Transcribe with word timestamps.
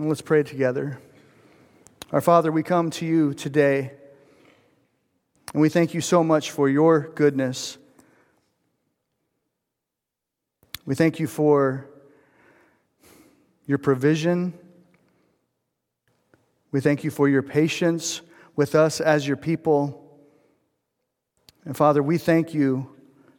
Let's 0.00 0.22
pray 0.22 0.44
together. 0.44 1.00
Our 2.12 2.20
Father, 2.20 2.52
we 2.52 2.62
come 2.62 2.88
to 2.90 3.04
you 3.04 3.34
today, 3.34 3.90
and 5.52 5.60
we 5.60 5.68
thank 5.68 5.92
you 5.92 6.00
so 6.00 6.22
much 6.22 6.52
for 6.52 6.68
your 6.68 7.08
goodness. 7.16 7.78
We 10.86 10.94
thank 10.94 11.18
you 11.18 11.26
for 11.26 11.90
your 13.66 13.78
provision. 13.78 14.56
We 16.70 16.80
thank 16.80 17.02
you 17.02 17.10
for 17.10 17.28
your 17.28 17.42
patience 17.42 18.20
with 18.54 18.76
us 18.76 19.00
as 19.00 19.26
your 19.26 19.36
people. 19.36 20.16
And 21.64 21.76
Father, 21.76 22.04
we 22.04 22.18
thank 22.18 22.54
you 22.54 22.88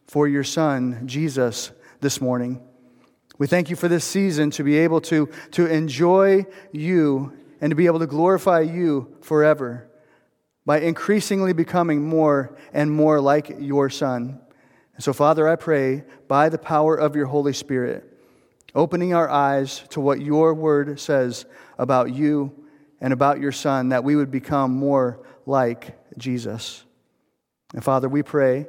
for 0.07 0.27
your 0.27 0.43
Son, 0.43 1.07
Jesus, 1.07 1.71
this 2.01 2.19
morning. 2.19 2.68
We 3.39 3.47
thank 3.47 3.69
you 3.69 3.77
for 3.77 3.87
this 3.87 4.03
season 4.03 4.51
to 4.51 4.65
be 4.65 4.77
able 4.79 4.99
to, 5.01 5.29
to 5.51 5.65
enjoy 5.65 6.45
you 6.73 7.31
and 7.61 7.71
to 7.71 7.75
be 7.75 7.85
able 7.85 7.99
to 7.99 8.07
glorify 8.07 8.59
you 8.59 9.15
forever 9.21 9.89
by 10.65 10.81
increasingly 10.81 11.53
becoming 11.53 12.03
more 12.03 12.57
and 12.73 12.91
more 12.91 13.21
like 13.21 13.55
your 13.57 13.89
Son. 13.89 14.41
And 14.93 15.03
so, 15.03 15.13
Father, 15.13 15.47
I 15.47 15.55
pray 15.55 16.03
by 16.27 16.49
the 16.49 16.57
power 16.57 16.97
of 16.97 17.15
your 17.15 17.27
Holy 17.27 17.53
Spirit, 17.53 18.03
opening 18.75 19.13
our 19.13 19.29
eyes 19.29 19.85
to 19.91 20.01
what 20.01 20.19
your 20.19 20.53
word 20.53 20.99
says 20.99 21.45
about 21.77 22.11
you 22.11 22.53
and 22.99 23.13
about 23.13 23.39
your 23.39 23.53
Son, 23.53 23.87
that 23.89 24.03
we 24.03 24.17
would 24.17 24.31
become 24.31 24.71
more 24.71 25.25
like 25.45 25.97
Jesus. 26.17 26.83
And 27.73 27.81
Father, 27.81 28.09
we 28.09 28.21
pray 28.21 28.67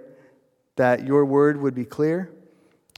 that 0.77 1.05
your 1.05 1.25
word 1.25 1.61
would 1.61 1.75
be 1.75 1.85
clear 1.85 2.31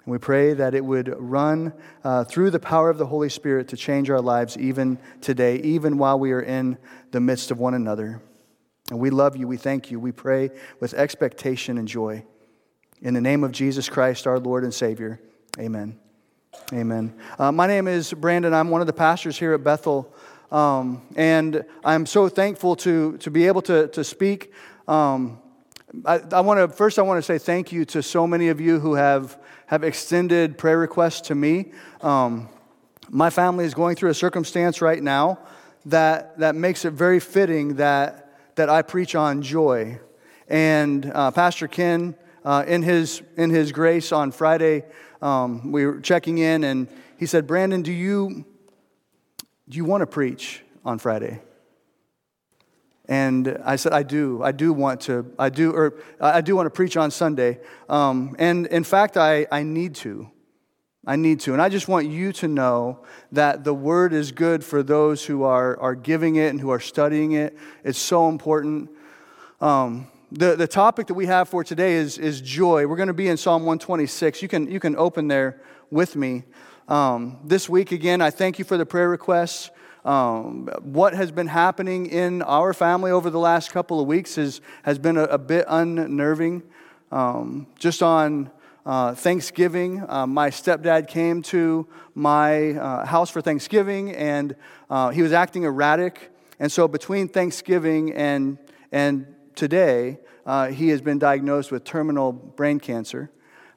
and 0.05 0.12
we 0.12 0.19
pray 0.19 0.52
that 0.55 0.74
it 0.74 0.84
would 0.84 1.15
run 1.19 1.73
uh, 2.02 2.24
through 2.24 2.51
the 2.51 2.59
power 2.59 2.91
of 2.91 2.98
the 2.98 3.06
Holy 3.06 3.29
Spirit 3.29 3.69
to 3.69 3.77
change 3.77 4.11
our 4.11 4.20
lives 4.20 4.59
even 4.59 4.98
today, 5.20 5.56
even 5.59 5.97
while 5.97 6.19
we 6.19 6.33
are 6.33 6.42
in 6.42 6.77
the 7.12 7.20
midst 7.20 7.51
of 7.51 7.61
one 7.61 7.75
another. 7.75 8.20
And 8.91 8.98
we 8.98 9.11
love 9.11 9.36
you. 9.36 9.47
We 9.47 9.56
thank 9.56 9.91
you. 9.91 10.00
We 10.00 10.11
pray 10.11 10.50
with 10.81 10.92
expectation 10.94 11.78
and 11.78 11.86
joy. 11.86 12.25
In 13.00 13.14
the 13.14 13.20
name 13.20 13.44
of 13.44 13.53
Jesus 13.53 13.89
Christ, 13.89 14.27
our 14.27 14.41
Lord 14.41 14.64
and 14.64 14.75
Savior, 14.75 15.20
amen. 15.59 15.98
Amen. 16.72 17.14
Uh, 17.39 17.53
my 17.53 17.66
name 17.66 17.89
is 17.89 18.12
Brandon. 18.12 18.53
I'm 18.53 18.70
one 18.70 18.81
of 18.81 18.87
the 18.87 18.92
pastors 18.92 19.39
here 19.39 19.55
at 19.55 19.64
Bethel. 19.64 20.12
Um, 20.50 21.03
and 21.16 21.64
I'm 21.84 22.06
so 22.06 22.28
thankful 22.28 22.77
to, 22.77 23.16
to 23.19 23.31
be 23.31 23.47
able 23.47 23.62
to, 23.62 23.89
to 23.89 24.05
speak. 24.05 24.53
Um, 24.87 25.39
I, 26.04 26.20
I 26.32 26.40
want 26.40 26.58
to 26.58 26.68
first 26.74 26.98
I 26.98 27.02
want 27.02 27.18
to 27.18 27.22
say 27.22 27.38
thank 27.38 27.72
you 27.72 27.84
to 27.86 28.02
so 28.02 28.26
many 28.26 28.48
of 28.48 28.60
you 28.60 28.80
who 28.80 28.94
have 28.94 29.38
have 29.66 29.84
extended 29.84 30.58
prayer 30.58 30.78
requests 30.78 31.22
to 31.28 31.34
me. 31.34 31.72
Um, 32.00 32.48
my 33.10 33.30
family 33.30 33.64
is 33.64 33.74
going 33.74 33.96
through 33.96 34.10
a 34.10 34.14
circumstance 34.14 34.80
right 34.80 35.02
now 35.02 35.38
that, 35.86 36.38
that 36.38 36.54
makes 36.54 36.84
it 36.84 36.92
very 36.92 37.20
fitting 37.20 37.76
that, 37.76 38.38
that 38.56 38.68
I 38.68 38.82
preach 38.82 39.14
on 39.14 39.42
joy. 39.42 40.00
And 40.48 41.10
uh, 41.14 41.30
Pastor 41.30 41.68
Ken, 41.68 42.14
uh, 42.44 42.64
in, 42.66 42.82
his, 42.82 43.22
in 43.36 43.50
his 43.50 43.72
grace 43.72 44.12
on 44.12 44.32
Friday, 44.32 44.84
um, 45.20 45.72
we 45.72 45.86
were 45.86 46.00
checking 46.00 46.38
in, 46.38 46.64
and 46.64 46.88
he 47.18 47.26
said, 47.26 47.46
Brandon, 47.46 47.82
do 47.82 47.92
you, 47.92 48.44
do 49.68 49.76
you 49.76 49.84
want 49.84 50.00
to 50.00 50.06
preach 50.06 50.62
on 50.84 50.98
Friday? 50.98 51.40
And 53.06 53.58
I 53.64 53.77
said, 53.77 53.92
I 53.92 54.05
do. 54.05 54.42
I 54.42 54.53
do 54.53 54.72
want 54.72 55.00
to. 55.03 55.33
I 55.39 55.48
do, 55.48 55.72
or 55.72 55.95
I 56.20 56.41
do 56.41 56.55
want 56.55 56.67
to 56.67 56.70
preach 56.70 56.97
on 56.97 57.11
Sunday. 57.11 57.59
Um, 57.89 58.36
and 58.39 58.67
in 58.69 58.84
fact, 58.84 59.17
I, 59.17 59.47
I 59.50 59.64
need 59.64 59.94
to. 59.97 60.31
I 61.05 61.17
need 61.17 61.41
to. 61.41 61.53
And 61.53 61.61
I 61.61 61.69
just 61.69 61.89
want 61.89 62.06
you 62.06 62.33
to 62.34 62.47
know 62.47 63.05
that 63.33 63.64
the 63.64 63.75
word 63.75 64.12
is 64.12 64.31
good 64.31 64.64
for 64.64 64.84
those 64.84 65.25
who 65.25 65.42
are, 65.42 65.78
are 65.81 65.97
giving 65.97 66.36
it 66.36 66.50
and 66.50 66.61
who 66.61 66.70
are 66.70 66.78
studying 66.78 67.33
it. 67.33 67.59
It's 67.83 67.98
so 67.98 68.28
important. 68.28 68.89
Um, 69.61 70.06
the, 70.31 70.55
the 70.55 70.69
topic 70.69 71.09
that 71.09 71.14
we 71.14 71.27
have 71.27 71.48
for 71.48 71.64
today 71.64 71.94
is, 71.94 72.19
is 72.19 72.41
joy. 72.41 72.87
We're 72.87 72.97
going 72.97 73.09
to 73.09 73.15
be 73.15 73.28
in 73.28 73.37
Psalm 73.37 73.62
126. 73.62 74.43
You 74.43 74.49
can, 74.49 74.71
you 74.71 74.78
can 74.78 74.94
open 74.94 75.26
there 75.26 75.60
with 75.91 76.15
me. 76.15 76.44
Um, 76.87 77.41
this 77.44 77.69
week, 77.69 77.91
again, 77.91 78.21
I 78.21 78.31
thank 78.31 78.60
you 78.60 78.65
for 78.65 78.76
the 78.76 78.87
prayer 78.87 79.09
requests. 79.09 79.71
Um, 80.04 80.66
what 80.82 81.14
has 81.14 81.30
been 81.30 81.46
happening 81.46 82.06
in 82.06 82.42
our 82.42 82.74
family 82.74 83.12
over 83.12 83.30
the 83.30 83.38
last 83.38 83.70
couple 83.70 84.00
of 84.00 84.06
weeks 84.06 84.36
is, 84.36 84.60
has 84.82 84.98
been 84.98 85.16
a, 85.16 85.24
a 85.24 85.38
bit 85.38 85.64
unnerving. 85.68 86.64
Um, 87.12 87.68
just 87.78 88.02
on 88.02 88.50
uh, 88.84 89.14
Thanksgiving, 89.14 90.04
uh, 90.08 90.26
my 90.26 90.50
stepdad 90.50 91.06
came 91.06 91.40
to 91.42 91.86
my 92.14 92.70
uh, 92.70 93.06
house 93.06 93.30
for 93.30 93.40
Thanksgiving 93.40 94.10
and 94.12 94.56
uh, 94.90 95.10
he 95.10 95.22
was 95.22 95.32
acting 95.32 95.62
erratic. 95.62 96.30
And 96.58 96.70
so 96.70 96.88
between 96.88 97.28
Thanksgiving 97.28 98.12
and, 98.12 98.58
and 98.90 99.26
today, 99.54 100.19
uh, 100.44 100.69
he 100.69 100.88
has 100.88 101.00
been 101.00 101.20
diagnosed 101.20 101.70
with 101.70 101.84
terminal 101.84 102.32
brain 102.32 102.80
cancer. 102.80 103.30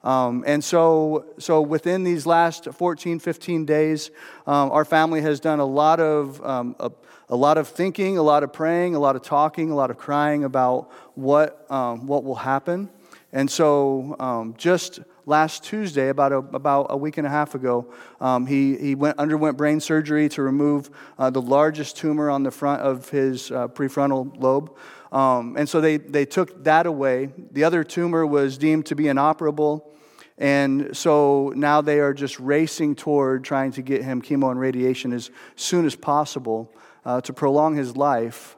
Um, 0.05 0.43
and 0.45 0.63
so, 0.63 1.25
so 1.39 1.61
within 1.61 2.03
these 2.03 2.27
last 2.27 2.65
14, 2.71 3.17
15 3.17 3.65
days, 3.65 4.11
um, 4.45 4.71
our 4.71 4.85
family 4.85 5.19
has 5.21 5.39
done 5.39 5.59
a 5.59 5.65
lot 5.65 5.99
of 5.99 6.39
um, 6.45 6.75
a, 6.79 6.91
a, 7.29 7.35
lot 7.35 7.57
of 7.57 7.67
thinking, 7.67 8.19
a 8.19 8.21
lot 8.21 8.43
of 8.43 8.53
praying, 8.53 8.93
a 8.93 8.99
lot 8.99 9.15
of 9.15 9.23
talking, 9.23 9.71
a 9.71 9.75
lot 9.75 9.89
of 9.89 9.97
crying 9.97 10.43
about 10.43 10.91
what 11.15 11.69
um, 11.71 12.05
what 12.05 12.23
will 12.23 12.35
happen. 12.35 12.87
And 13.33 13.49
so, 13.49 14.15
um, 14.19 14.53
just 14.59 14.99
last 15.25 15.63
Tuesday, 15.63 16.09
about 16.09 16.31
a, 16.31 16.37
about 16.37 16.85
a 16.91 16.97
week 16.97 17.17
and 17.17 17.25
a 17.25 17.29
half 17.31 17.55
ago, 17.55 17.91
um, 18.21 18.45
he, 18.45 18.77
he 18.77 18.93
went, 18.93 19.17
underwent 19.17 19.57
brain 19.57 19.79
surgery 19.79 20.29
to 20.29 20.43
remove 20.43 20.91
uh, 21.17 21.31
the 21.31 21.41
largest 21.41 21.97
tumor 21.97 22.29
on 22.29 22.43
the 22.43 22.51
front 22.51 22.83
of 22.83 23.09
his 23.09 23.49
uh, 23.49 23.67
prefrontal 23.69 24.39
lobe. 24.39 24.77
And 25.11 25.67
so 25.67 25.81
they, 25.81 25.97
they 25.97 26.25
took 26.25 26.63
that 26.63 26.85
away. 26.85 27.31
The 27.51 27.63
other 27.63 27.83
tumor 27.83 28.25
was 28.25 28.59
deemed 28.59 28.85
to 28.85 28.95
be 28.95 29.07
inoperable. 29.07 29.94
And 30.37 30.95
so 30.95 31.53
now 31.55 31.81
they 31.81 31.99
are 31.99 32.13
just 32.13 32.39
racing 32.39 32.95
toward 32.95 33.43
trying 33.43 33.71
to 33.73 33.81
get 33.81 34.03
him 34.03 34.21
chemo 34.21 34.51
and 34.51 34.59
radiation 34.59 35.13
as 35.13 35.31
soon 35.55 35.85
as 35.85 35.95
possible 35.95 36.73
uh, 37.05 37.21
to 37.21 37.33
prolong 37.33 37.75
his 37.75 37.95
life 37.95 38.57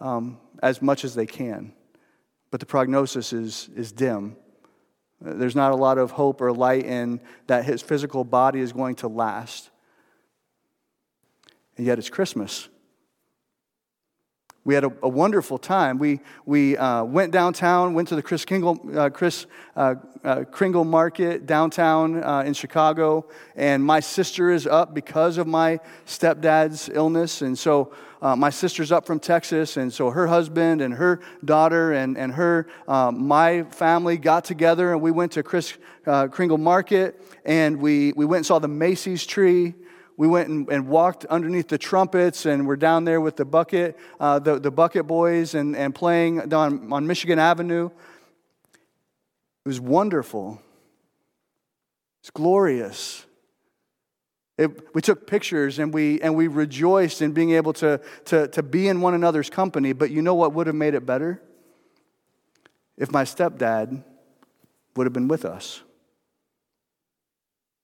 um, 0.00 0.38
as 0.62 0.80
much 0.80 1.04
as 1.04 1.14
they 1.14 1.26
can. 1.26 1.72
But 2.50 2.60
the 2.60 2.66
prognosis 2.66 3.32
is, 3.32 3.68
is 3.76 3.92
dim. 3.92 4.36
There's 5.20 5.56
not 5.56 5.72
a 5.72 5.76
lot 5.76 5.98
of 5.98 6.12
hope 6.12 6.40
or 6.40 6.52
light 6.52 6.86
in 6.86 7.20
that 7.46 7.66
his 7.66 7.82
physical 7.82 8.24
body 8.24 8.60
is 8.60 8.72
going 8.72 8.94
to 8.96 9.08
last. 9.08 9.70
And 11.76 11.86
yet 11.86 11.98
it's 11.98 12.08
Christmas. 12.08 12.68
We 14.62 14.74
had 14.74 14.84
a, 14.84 14.92
a, 15.02 15.08
wonderful 15.08 15.56
time. 15.56 15.96
We, 15.96 16.20
we 16.44 16.76
uh, 16.76 17.04
went 17.04 17.32
downtown, 17.32 17.94
went 17.94 18.08
to 18.08 18.16
the 18.16 18.22
Chris 18.22 18.44
Kringle, 18.44 18.78
uh, 18.94 19.08
Kris, 19.08 19.46
uh, 19.74 19.94
uh 20.22 20.44
Kringle 20.44 20.84
Market 20.84 21.46
downtown 21.46 22.22
uh, 22.22 22.42
in 22.44 22.52
Chicago, 22.52 23.26
and 23.56 23.82
my 23.82 24.00
sister 24.00 24.50
is 24.50 24.66
up 24.66 24.92
because 24.92 25.38
of 25.38 25.46
my 25.46 25.80
stepdad's 26.04 26.90
illness. 26.90 27.40
And 27.40 27.58
so 27.58 27.94
uh, 28.20 28.36
my 28.36 28.50
sister's 28.50 28.92
up 28.92 29.06
from 29.06 29.18
Texas, 29.18 29.78
and 29.78 29.90
so 29.90 30.10
her 30.10 30.26
husband 30.26 30.82
and 30.82 30.92
her 30.92 31.20
daughter 31.42 31.94
and, 31.94 32.18
and 32.18 32.30
her, 32.34 32.66
my 32.86 33.62
family 33.70 34.18
got 34.18 34.44
together, 34.44 34.92
and 34.92 35.00
we 35.00 35.10
went 35.10 35.32
to 35.32 35.42
Kris 35.42 35.72
Kringle 36.04 36.58
Market, 36.58 37.18
and 37.46 37.80
we, 37.80 38.12
we 38.12 38.26
went 38.26 38.40
and 38.40 38.46
saw 38.46 38.58
the 38.58 38.68
Macy's 38.68 39.24
tree 39.24 39.72
we 40.20 40.28
went 40.28 40.50
and, 40.50 40.68
and, 40.68 40.86
walked 40.86 41.24
underneath 41.24 41.68
the 41.68 41.78
trumpets 41.78 42.44
and 42.44 42.66
we're 42.66 42.76
down 42.76 43.04
there 43.04 43.22
with 43.22 43.36
the 43.36 43.44
bucket, 43.46 43.98
uh, 44.20 44.38
the, 44.38 44.60
the 44.60 44.70
bucket 44.70 45.06
boys 45.06 45.54
and, 45.54 45.74
and 45.74 45.94
playing 45.94 46.40
down 46.40 46.92
on 46.92 47.06
Michigan 47.06 47.38
Avenue. 47.38 47.86
It 47.86 49.68
was 49.68 49.80
wonderful. 49.80 50.60
It's 52.20 52.28
glorious. 52.28 53.24
It, 54.58 54.94
we 54.94 55.00
took 55.00 55.26
pictures 55.26 55.78
and 55.78 55.94
we, 55.94 56.20
and 56.20 56.36
we 56.36 56.48
rejoiced 56.48 57.22
in 57.22 57.32
being 57.32 57.52
able 57.52 57.72
to, 57.72 57.98
to, 58.26 58.46
to 58.48 58.62
be 58.62 58.88
in 58.88 59.00
one 59.00 59.14
another's 59.14 59.48
company. 59.48 59.94
But 59.94 60.10
you 60.10 60.20
know 60.20 60.34
what 60.34 60.52
would 60.52 60.66
have 60.66 60.76
made 60.76 60.92
it 60.92 61.06
better? 61.06 61.40
If 62.98 63.10
my 63.10 63.24
stepdad 63.24 64.04
would 64.96 65.06
have 65.06 65.14
been 65.14 65.28
with 65.28 65.46
us. 65.46 65.80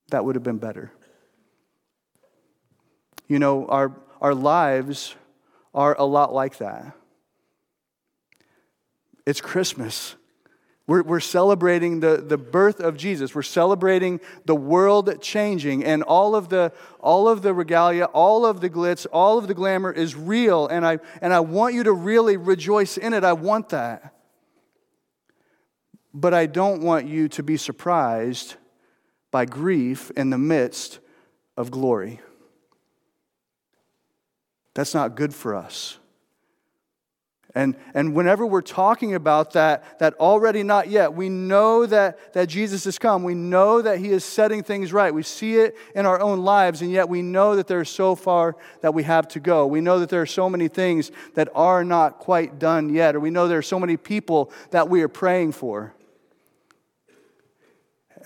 That 0.09 0.23
would 0.23 0.35
have 0.35 0.43
been 0.43 0.59
better. 0.59 0.91
You 3.27 3.39
know, 3.39 3.65
our, 3.67 3.91
our 4.21 4.33
lives 4.33 5.15
are 5.73 5.95
a 5.97 6.05
lot 6.05 6.33
like 6.33 6.57
that. 6.57 6.93
It's 9.25 9.41
Christmas. 9.41 10.15
We're, 10.87 11.03
we're 11.03 11.19
celebrating 11.19 11.99
the, 11.99 12.23
the 12.25 12.37
birth 12.37 12.79
of 12.79 12.95
Jesus. 12.95 13.35
We're 13.35 13.41
celebrating 13.41 14.21
the 14.45 14.55
world 14.55 15.21
changing, 15.21 15.83
and 15.83 16.01
all 16.01 16.33
of, 16.33 16.47
the, 16.47 16.71
all 17.01 17.27
of 17.27 17.41
the 17.41 17.53
regalia, 17.53 18.05
all 18.05 18.45
of 18.45 18.61
the 18.61 18.69
glitz, 18.69 19.05
all 19.11 19.37
of 19.37 19.49
the 19.49 19.53
glamour 19.53 19.91
is 19.91 20.15
real, 20.15 20.67
and 20.67 20.85
I, 20.85 20.99
and 21.21 21.33
I 21.33 21.41
want 21.41 21.75
you 21.75 21.83
to 21.83 21.91
really 21.91 22.37
rejoice 22.37 22.97
in 22.97 23.13
it. 23.13 23.25
I 23.25 23.33
want 23.33 23.69
that. 23.69 24.13
But 26.13 26.33
I 26.33 26.45
don't 26.45 26.81
want 26.81 27.05
you 27.05 27.27
to 27.29 27.43
be 27.43 27.57
surprised 27.57 28.55
by 29.29 29.43
grief 29.43 30.09
in 30.11 30.29
the 30.29 30.37
midst 30.37 30.99
of 31.57 31.69
glory. 31.69 32.21
That's 34.77 34.93
not 34.93 35.15
good 35.15 35.33
for 35.33 35.55
us. 35.55 35.97
And, 37.55 37.75
and 37.95 38.13
whenever 38.13 38.45
we're 38.45 38.61
talking 38.61 39.15
about 39.15 39.53
that, 39.53 39.97
that 39.97 40.13
already 40.19 40.61
not 40.61 40.87
yet, 40.87 41.15
we 41.15 41.29
know 41.29 41.87
that, 41.87 42.33
that 42.33 42.47
Jesus 42.47 42.83
has 42.83 42.99
come. 42.99 43.23
We 43.23 43.33
know 43.33 43.81
that 43.81 43.97
he 43.97 44.09
is 44.09 44.23
setting 44.23 44.61
things 44.61 44.93
right. 44.93 45.11
We 45.11 45.23
see 45.23 45.55
it 45.55 45.75
in 45.95 46.05
our 46.05 46.21
own 46.21 46.41
lives, 46.41 46.83
and 46.83 46.91
yet 46.91 47.09
we 47.09 47.23
know 47.23 47.55
that 47.55 47.65
there's 47.65 47.89
so 47.89 48.13
far 48.13 48.55
that 48.81 48.93
we 48.93 49.01
have 49.01 49.27
to 49.29 49.39
go. 49.39 49.65
We 49.65 49.81
know 49.81 49.99
that 49.99 50.09
there 50.09 50.21
are 50.21 50.27
so 50.27 50.47
many 50.47 50.67
things 50.67 51.09
that 51.33 51.49
are 51.55 51.83
not 51.83 52.19
quite 52.19 52.59
done 52.59 52.93
yet, 52.93 53.15
or 53.15 53.19
we 53.19 53.31
know 53.31 53.47
there 53.47 53.57
are 53.57 53.63
so 53.63 53.79
many 53.79 53.97
people 53.97 54.51
that 54.69 54.89
we 54.89 55.01
are 55.01 55.07
praying 55.07 55.53
for. 55.53 55.95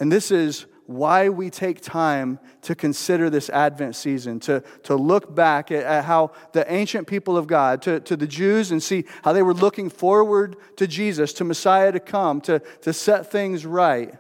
And 0.02 0.12
this 0.12 0.32
is 0.32 0.66
why 0.96 1.30
we 1.30 1.50
take 1.50 1.82
time 1.82 2.40
to 2.62 2.76
consider 2.76 3.30
this 3.30 3.50
Advent 3.50 3.96
season, 3.96 4.40
to, 4.42 4.64
to 4.84 4.96
look 4.96 5.34
back 5.34 5.72
at, 5.72 5.84
at, 5.84 6.06
how 6.06 6.32
the 6.52 6.72
ancient 6.72 7.08
people 7.08 7.38
of 7.38 7.48
God, 7.48 7.82
to, 7.84 8.00
to 8.02 8.16
the 8.16 8.28
Jews, 8.28 8.72
and 8.72 8.82
see 8.82 9.06
how 9.24 9.34
they 9.34 9.44
were 9.44 9.54
looking 9.54 9.90
forward 9.90 10.56
to 10.78 10.88
Jesus, 10.88 11.34
to 11.34 11.44
Messiah 11.44 11.92
to 11.92 12.00
come, 12.00 12.42
to, 12.42 12.60
to 12.82 12.94
set 12.94 13.32
things 13.32 13.66
right, 13.66 14.14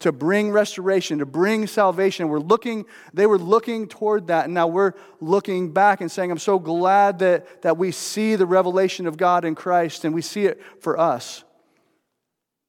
to 0.00 0.12
bring 0.12 0.50
restoration, 0.50 1.18
to 1.18 1.26
bring 1.26 1.66
salvation. 1.66 2.28
We're 2.28 2.38
looking, 2.38 2.84
they 3.12 3.26
were 3.26 3.38
looking 3.38 3.88
toward 3.88 4.26
that, 4.28 4.46
and 4.46 4.54
now 4.54 4.66
we're 4.66 4.92
looking 5.20 5.72
back 5.72 6.00
and 6.00 6.10
saying, 6.10 6.30
I'm 6.30 6.38
so 6.38 6.58
glad 6.58 7.18
that, 7.20 7.62
that 7.62 7.78
we 7.78 7.90
see 7.90 8.36
the 8.36 8.46
revelation 8.46 9.06
of 9.06 9.16
God 9.16 9.44
in 9.44 9.54
Christ 9.54 10.04
and 10.04 10.14
we 10.14 10.22
see 10.22 10.46
it 10.46 10.60
for 10.80 10.98
us. 10.98 11.44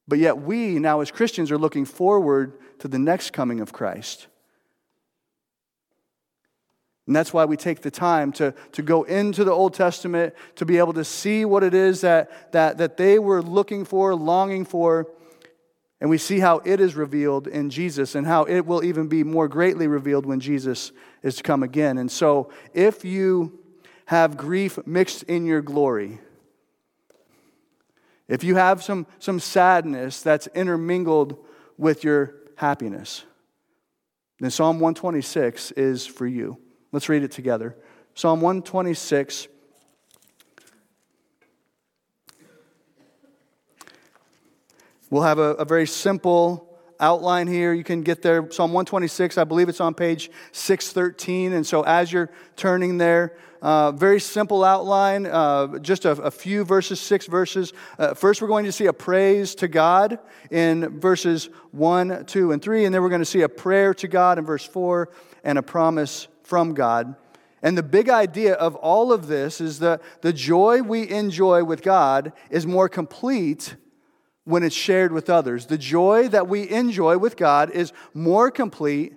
But 0.07 0.19
yet, 0.19 0.37
we 0.37 0.77
now 0.79 1.01
as 1.01 1.11
Christians 1.11 1.51
are 1.51 1.57
looking 1.57 1.85
forward 1.85 2.59
to 2.79 2.87
the 2.87 2.99
next 2.99 3.33
coming 3.33 3.59
of 3.59 3.73
Christ. 3.73 4.27
And 7.07 7.15
that's 7.15 7.33
why 7.33 7.45
we 7.45 7.55
take 7.55 7.81
the 7.81 7.91
time 7.91 8.31
to, 8.33 8.53
to 8.71 8.81
go 8.81 9.03
into 9.03 9.43
the 9.43 9.51
Old 9.51 9.75
Testament 9.75 10.33
to 10.55 10.65
be 10.65 10.79
able 10.79 10.93
to 10.93 11.03
see 11.03 11.45
what 11.45 11.63
it 11.63 11.73
is 11.73 12.01
that, 12.01 12.51
that, 12.51 12.79
that 12.79 12.97
they 12.97 13.19
were 13.19 13.43
looking 13.43 13.85
for, 13.85 14.15
longing 14.15 14.65
for. 14.65 15.07
And 16.01 16.09
we 16.09 16.17
see 16.17 16.39
how 16.39 16.61
it 16.65 16.79
is 16.79 16.95
revealed 16.95 17.47
in 17.47 17.69
Jesus 17.69 18.15
and 18.15 18.25
how 18.25 18.43
it 18.43 18.61
will 18.61 18.83
even 18.83 19.07
be 19.07 19.23
more 19.23 19.47
greatly 19.47 19.87
revealed 19.87 20.25
when 20.25 20.39
Jesus 20.39 20.91
is 21.21 21.35
to 21.35 21.43
come 21.43 21.61
again. 21.61 21.97
And 21.99 22.11
so, 22.11 22.49
if 22.73 23.05
you 23.05 23.59
have 24.07 24.35
grief 24.35 24.77
mixed 24.85 25.23
in 25.23 25.45
your 25.45 25.61
glory, 25.61 26.19
if 28.27 28.43
you 28.43 28.55
have 28.55 28.83
some, 28.83 29.05
some 29.19 29.39
sadness 29.39 30.21
that's 30.21 30.47
intermingled 30.47 31.37
with 31.77 32.03
your 32.03 32.35
happiness, 32.55 33.23
then 34.39 34.51
Psalm 34.51 34.79
126 34.79 35.71
is 35.71 36.05
for 36.05 36.27
you. 36.27 36.57
Let's 36.91 37.09
read 37.09 37.23
it 37.23 37.31
together. 37.31 37.75
Psalm 38.13 38.41
126. 38.41 39.47
We'll 45.09 45.23
have 45.23 45.39
a, 45.39 45.51
a 45.55 45.65
very 45.65 45.87
simple 45.87 46.79
outline 46.99 47.47
here. 47.47 47.73
You 47.73 47.83
can 47.83 48.01
get 48.01 48.21
there. 48.21 48.49
Psalm 48.51 48.71
126, 48.71 49.37
I 49.37 49.43
believe 49.43 49.69
it's 49.69 49.81
on 49.81 49.93
page 49.93 50.29
613. 50.51 51.53
And 51.53 51.65
so 51.65 51.83
as 51.83 52.11
you're 52.11 52.29
turning 52.55 52.97
there, 52.97 53.37
uh, 53.65 53.91
very 53.91 54.19
simple 54.19 54.63
outline, 54.63 55.25
uh, 55.25 55.79
just 55.79 56.05
a, 56.05 56.11
a, 56.11 56.29
few 56.29 56.63
verses, 56.63 56.99
six 56.99 57.25
verses. 57.25 57.73
Uh, 57.97 58.13
first, 58.13 58.39
we're 58.39 58.47
going 58.47 58.65
to 58.65 58.71
see 58.71 58.85
a 58.85 58.93
praise 58.93 59.55
to 59.55 59.67
God 59.67 60.19
in 60.51 60.99
verses 60.99 61.49
1, 61.71 62.25
2, 62.27 62.51
and 62.51 62.61
3. 62.61 62.85
And 62.85 62.93
then 62.93 63.01
we're 63.01 63.09
going 63.09 63.21
to 63.21 63.25
see 63.25 63.41
a 63.41 63.49
prayer 63.49 63.95
to 63.95 64.07
God 64.07 64.37
in 64.37 64.45
verse 64.45 64.63
4 64.67 65.09
and 65.43 65.57
a 65.57 65.63
promise 65.63 66.27
from 66.43 66.75
God. 66.75 67.15
And 67.63 67.75
the 67.75 67.81
big 67.81 68.07
idea 68.07 68.53
of 68.53 68.75
all 68.75 69.11
of 69.11 69.25
this 69.25 69.59
is 69.59 69.79
that 69.79 70.03
the 70.21 70.31
joy 70.31 70.83
we 70.83 71.09
enjoy 71.09 71.63
with 71.63 71.81
God 71.81 72.33
is 72.51 72.67
more 72.67 72.87
complete 72.87 73.77
when 74.43 74.61
it's 74.61 74.75
shared 74.75 75.11
with 75.11 75.27
others. 75.27 75.65
The 75.65 75.79
joy 75.79 76.27
that 76.27 76.47
we 76.47 76.69
enjoy 76.69 77.17
with 77.17 77.35
God 77.35 77.71
is 77.71 77.93
more 78.13 78.51
complete 78.51 79.15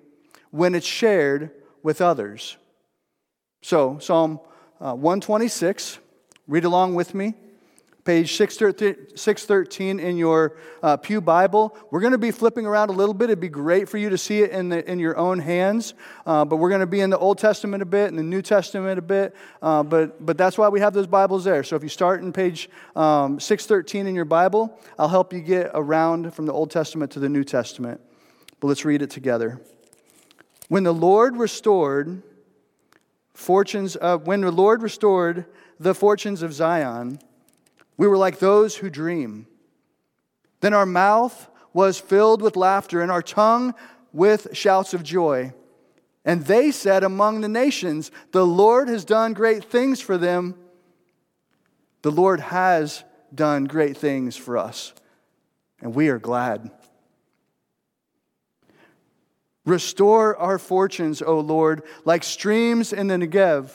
when 0.53 0.75
it's 0.75 0.87
shared 0.87 1.51
with 1.83 2.01
others. 2.01 2.57
So, 3.61 3.99
Psalm 3.99 4.41
uh, 4.81 4.95
126, 4.95 5.99
read 6.47 6.65
along 6.65 6.95
with 6.95 7.15
me. 7.15 7.35
Page 8.05 8.37
613 8.37 10.01
in 10.01 10.17
your 10.17 10.57
uh, 10.83 10.97
Pew 10.97 11.21
Bible. 11.21 11.77
We're 11.91 12.01
going 12.01 12.13
to 12.13 12.19
be 12.19 12.31
flipping 12.31 12.65
around 12.65 12.89
a 12.89 12.93
little 12.93 13.13
bit. 13.13 13.25
It'd 13.25 13.39
be 13.39 13.51
great 13.51 13.87
for 13.87 13.99
you 13.99 14.09
to 14.09 14.17
see 14.17 14.41
it 14.41 14.51
in, 14.51 14.71
the, 14.71 14.91
in 14.91 14.99
your 14.99 15.19
own 15.19 15.39
hands. 15.39 15.93
Uh, 16.25 16.47
but 16.47 16.57
we're 16.57 16.71
going 16.71 16.81
to 16.81 16.87
be 16.87 17.01
in 17.01 17.11
the 17.11 17.19
Old 17.19 17.37
Testament 17.37 17.83
a 17.83 17.87
bit 17.87 18.09
and 18.09 18.19
the 18.19 18.23
New 18.23 18.41
Testament 18.41 18.99
a 18.99 19.03
bit. 19.03 19.37
Uh, 19.61 19.83
but, 19.83 20.25
but 20.25 20.39
that's 20.39 20.57
why 20.57 20.69
we 20.71 20.81
have 20.81 20.95
those 20.95 21.07
Bibles 21.07 21.45
there. 21.45 21.63
So 21.63 21.77
if 21.77 21.83
you 21.83 21.91
start 21.91 22.23
in 22.23 22.33
page 22.33 22.71
um, 22.97 23.39
613 23.39 24.07
in 24.07 24.15
your 24.15 24.25
Bible, 24.25 24.81
I'll 24.99 25.09
help 25.09 25.35
you 25.35 25.41
get 25.41 25.73
around 25.75 26.33
from 26.33 26.47
the 26.47 26.53
Old 26.55 26.71
Testament 26.71 27.11
to 27.13 27.21
the 27.21 27.29
New 27.29 27.45
Testament. 27.45 28.01
But 28.59 28.69
let's 28.69 28.87
read 28.87 29.03
it 29.03 29.11
together. 29.11 29.61
When 30.69 30.83
the 30.83 30.95
Lord 30.95 31.37
restored 31.37 32.23
fortunes 33.39 33.95
of, 33.95 34.27
when 34.27 34.41
the 34.41 34.51
Lord 34.51 34.83
restored 34.83 35.47
the 35.79 35.95
fortunes 35.95 36.43
of 36.43 36.53
Zion, 36.53 37.21
we 37.97 38.09
were 38.09 38.17
like 38.17 38.41
those 38.41 38.77
who 38.77 38.91
dream. 38.91 39.47
Then 40.61 40.75
our 40.75 40.85
mouth 40.85 41.49
was 41.73 42.01
filled 42.01 42.43
with 42.43 42.57
laughter 42.57 43.01
and 43.01 43.13
our 43.13 43.23
tongue 43.23 43.75
with 44.13 44.49
shouts 44.57 44.93
of 44.93 45.05
joy. 45.05 45.53
And 46.25 46.45
they 46.47 46.73
said 46.73 47.05
among 47.05 47.41
the 47.41 47.49
nations, 47.49 48.11
The 48.33 48.45
Lord 48.45 48.89
has 48.89 49.05
done 49.05 49.35
great 49.35 49.63
things 49.63 50.01
for 50.01 50.19
them. 50.19 50.57
The 52.03 52.11
Lord 52.11 52.41
has 52.41 53.05
done 53.33 53.67
great 53.67 53.97
things 53.97 54.37
for 54.37 54.59
us, 54.59 54.93
and 55.81 55.95
we 55.95 56.09
are 56.09 56.19
glad. 56.19 56.73
Restore 59.69 60.35
our 60.39 60.59
fortunes, 60.59 61.21
O 61.21 61.41
Lord, 61.41 61.83
like 62.07 62.25
streams 62.25 62.95
in 62.95 63.09
the 63.09 63.17
Negev. 63.17 63.71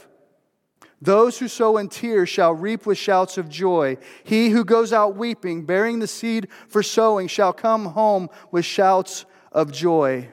Those 1.00 1.38
who 1.38 1.48
sow 1.48 1.78
in 1.78 1.88
tears 1.88 2.30
shall 2.30 2.54
reap 2.54 2.88
with 2.88 2.98
shouts 2.98 3.38
of 3.38 3.48
joy. 3.48 3.98
He 4.24 4.50
who 4.50 4.66
goes 4.66 4.92
out 4.92 5.16
weeping, 5.16 5.66
bearing 5.66 6.00
the 6.00 6.07
seed 6.07 6.48
for 6.68 6.81
sowing, 6.81 7.28
shall 7.28 7.54
come 7.54 7.86
home 7.86 8.31
with 8.50 8.66
shouts 8.66 9.25
of 9.51 9.72
joy, 9.72 10.30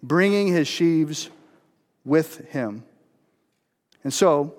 bringing 0.00 0.46
his 0.46 0.68
sheaves 0.68 1.28
with 2.04 2.48
him. 2.50 2.84
And 4.04 4.14
so, 4.14 4.54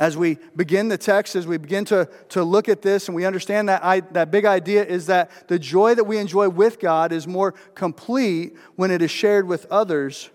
as 0.00 0.16
we 0.16 0.38
begin 0.56 0.88
the 0.88 0.96
text, 0.96 1.36
as 1.36 1.46
we 1.46 1.58
begin 1.58 1.84
to, 1.84 2.08
to 2.30 2.42
look 2.42 2.70
at 2.70 2.80
this 2.80 3.06
and 3.06 3.14
we 3.14 3.26
understand 3.26 3.68
that, 3.68 3.84
I, 3.84 4.00
that 4.00 4.30
big 4.30 4.46
idea 4.46 4.82
is 4.82 5.06
that 5.06 5.30
the 5.46 5.58
joy 5.58 5.94
that 5.94 6.04
we 6.04 6.16
enjoy 6.16 6.48
with 6.48 6.80
God 6.80 7.12
is 7.12 7.28
more 7.28 7.52
complete 7.74 8.56
when 8.76 8.90
it 8.90 9.02
is 9.02 9.10
shared 9.10 9.46
with 9.46 9.66
others. 9.70 10.30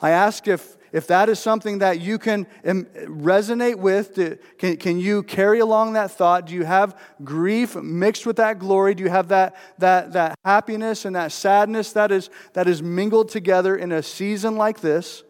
I 0.00 0.10
ask 0.10 0.46
if, 0.46 0.76
if 0.92 1.08
that 1.08 1.28
is 1.28 1.40
something 1.40 1.78
that 1.78 2.00
you 2.00 2.16
can 2.16 2.46
um, 2.64 2.84
resonate 3.06 3.76
with, 3.76 4.14
can, 4.58 4.76
can 4.76 5.00
you 5.00 5.24
carry 5.24 5.58
along 5.58 5.94
that 5.94 6.12
thought? 6.12 6.46
Do 6.46 6.54
you 6.54 6.64
have 6.64 6.96
grief 7.24 7.74
mixed 7.74 8.24
with 8.24 8.36
that 8.36 8.60
glory? 8.60 8.94
Do 8.94 9.02
you 9.02 9.10
have 9.10 9.28
that, 9.28 9.56
that, 9.78 10.12
that 10.12 10.38
happiness 10.44 11.04
and 11.04 11.16
that 11.16 11.32
sadness 11.32 11.92
that 11.94 12.12
is, 12.12 12.30
that 12.52 12.68
is 12.68 12.84
mingled 12.84 13.30
together 13.30 13.74
in 13.74 13.90
a 13.90 14.00
season 14.00 14.54
like 14.54 14.80
this? 14.80 15.24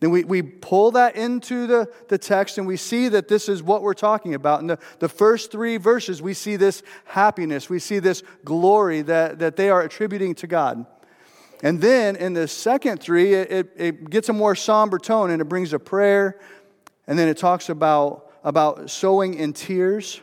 Then 0.00 0.10
we, 0.10 0.22
we 0.22 0.42
pull 0.42 0.92
that 0.92 1.16
into 1.16 1.66
the, 1.66 1.92
the 2.08 2.18
text 2.18 2.56
and 2.56 2.66
we 2.66 2.76
see 2.76 3.08
that 3.08 3.26
this 3.26 3.48
is 3.48 3.62
what 3.62 3.82
we're 3.82 3.94
talking 3.94 4.34
about. 4.34 4.60
In 4.60 4.68
the, 4.68 4.78
the 5.00 5.08
first 5.08 5.50
three 5.50 5.76
verses, 5.76 6.22
we 6.22 6.34
see 6.34 6.54
this 6.56 6.82
happiness, 7.04 7.68
we 7.68 7.80
see 7.80 7.98
this 7.98 8.22
glory 8.44 9.02
that, 9.02 9.40
that 9.40 9.56
they 9.56 9.70
are 9.70 9.82
attributing 9.82 10.36
to 10.36 10.46
God. 10.46 10.86
And 11.64 11.80
then 11.80 12.14
in 12.14 12.34
the 12.34 12.46
second 12.46 13.00
three, 13.00 13.34
it, 13.34 13.72
it 13.76 14.10
gets 14.10 14.28
a 14.28 14.32
more 14.32 14.54
somber 14.54 14.98
tone 14.98 15.30
and 15.30 15.42
it 15.42 15.46
brings 15.46 15.72
a 15.72 15.80
prayer. 15.80 16.38
And 17.08 17.18
then 17.18 17.26
it 17.26 17.36
talks 17.36 17.68
about, 17.68 18.30
about 18.44 18.90
sowing 18.90 19.34
in 19.34 19.52
tears. 19.52 20.20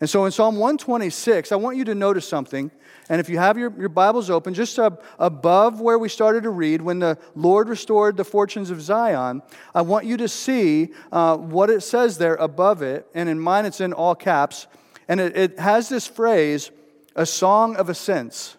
And 0.00 0.08
so 0.08 0.24
in 0.24 0.32
Psalm 0.32 0.56
126, 0.56 1.52
I 1.52 1.56
want 1.56 1.76
you 1.76 1.84
to 1.84 1.94
notice 1.94 2.26
something. 2.26 2.70
And 3.10 3.20
if 3.20 3.28
you 3.28 3.36
have 3.36 3.58
your, 3.58 3.70
your 3.78 3.90
Bibles 3.90 4.30
open, 4.30 4.54
just 4.54 4.78
above 5.18 5.80
where 5.80 5.98
we 5.98 6.08
started 6.08 6.44
to 6.44 6.50
read, 6.50 6.80
when 6.80 7.00
the 7.00 7.18
Lord 7.34 7.68
restored 7.68 8.16
the 8.16 8.24
fortunes 8.24 8.70
of 8.70 8.80
Zion, 8.80 9.42
I 9.74 9.82
want 9.82 10.06
you 10.06 10.16
to 10.16 10.28
see 10.28 10.94
uh, 11.12 11.36
what 11.36 11.68
it 11.68 11.82
says 11.82 12.16
there 12.16 12.36
above 12.36 12.80
it. 12.80 13.06
And 13.14 13.28
in 13.28 13.38
mine, 13.38 13.66
it's 13.66 13.80
in 13.82 13.92
all 13.92 14.14
caps. 14.14 14.68
And 15.06 15.20
it, 15.20 15.36
it 15.36 15.58
has 15.58 15.90
this 15.90 16.06
phrase, 16.06 16.70
a 17.14 17.26
song 17.26 17.76
of 17.76 17.90
ascents. 17.90 18.56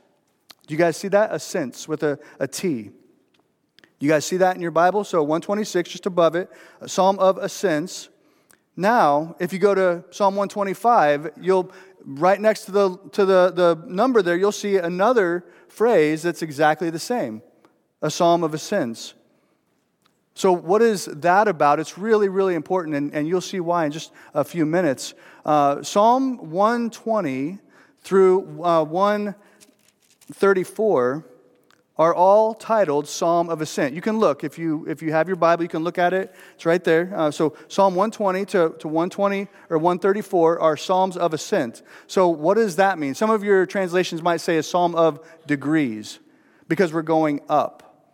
Do 0.68 0.76
you 0.76 0.78
guys 0.78 0.96
see 0.96 1.08
that? 1.08 1.34
Ascents 1.34 1.88
with 1.88 2.04
a, 2.04 2.20
a 2.40 2.48
T. 2.48 2.92
You 4.00 4.10
guys 4.10 4.26
see 4.26 4.38
that 4.38 4.56
in 4.56 4.62
your 4.62 4.72
Bible? 4.72 5.04
So 5.04 5.22
126, 5.22 5.90
just 5.90 6.06
above 6.06 6.36
it, 6.36 6.50
a 6.82 6.90
psalm 6.90 7.18
of 7.18 7.38
ascents. 7.38 8.10
Now, 8.75 9.36
if 9.40 9.51
you 9.51 9.60
go 9.60 9.75
to 9.75 10.04
Psalm 10.12 10.36
125, 10.36 11.32
you'll 11.42 11.72
right 12.06 12.40
next 12.40 12.66
to 12.66 12.72
the, 12.72 12.98
to 13.12 13.25
the, 13.25 13.51
the 13.51 13.84
number 13.88 14.22
there, 14.22 14.36
you'll 14.36 14.51
see 14.51 14.78
another 14.78 15.46
phrase 15.68 16.24
that's 16.24 16.42
exactly 16.42 16.90
the 16.90 17.00
same 17.00 17.42
a 18.04 18.10
psalm 18.10 18.44
of 18.44 18.56
ascents. 18.56 19.13
So, 20.34 20.51
what 20.51 20.82
is 20.82 21.06
that 21.06 21.48
about? 21.48 21.80
It's 21.80 22.00
really, 22.00 22.30
really 22.30 22.56
important, 22.56 22.96
and, 22.96 23.13
and 23.13 23.28
you'll 23.28 23.42
see 23.42 23.60
why 23.60 23.86
in 23.86 23.92
just 23.92 24.12
a 24.34 24.44
few 24.44 24.66
minutes. 24.66 25.13
Uh, 25.46 25.84
Psalm 25.84 26.50
120 26.50 27.60
through 28.00 28.63
uh, 28.63 28.84
134 28.84 31.25
are 32.01 32.15
all 32.15 32.55
titled 32.55 33.08
Psalm 33.08 33.48
of 33.48 33.62
Ascent. 33.62 33.93
You 33.93 34.01
can 34.01 34.17
look, 34.17 34.43
if 34.43 34.58
you, 34.58 34.88
if 34.88 35.03
you 35.03 35.12
have 35.12 35.27
your 35.27 35.36
Bible, 35.36 35.62
you 35.62 35.70
can 35.70 35.84
look 35.84 36.00
at 36.00 36.13
it. 36.13 36.34
It's 36.55 36.65
right 36.65 36.84
there. 36.84 37.13
Uh, 37.15 37.29
so 37.29 37.55
Psalm 37.67 37.93
120 37.93 38.43
to, 38.46 38.75
to 38.79 38.88
120 38.88 39.48
or 39.70 39.77
134 39.77 40.60
are 40.60 40.75
Psalms 40.75 41.15
of 41.15 41.31
Ascent. 41.31 41.84
So 42.08 42.27
what 42.27 42.55
does 42.55 42.77
that 42.77 42.98
mean? 42.98 43.13
Some 43.13 43.29
of 43.29 43.43
your 43.43 43.67
translations 43.67 44.24
might 44.24 44.38
say 44.38 44.58
a 44.58 44.63
Psalm 44.63 44.96
of 44.96 45.24
degrees 45.46 46.17
because 46.67 46.91
we're 46.91 47.03
going 47.03 47.39
up. 47.48 48.10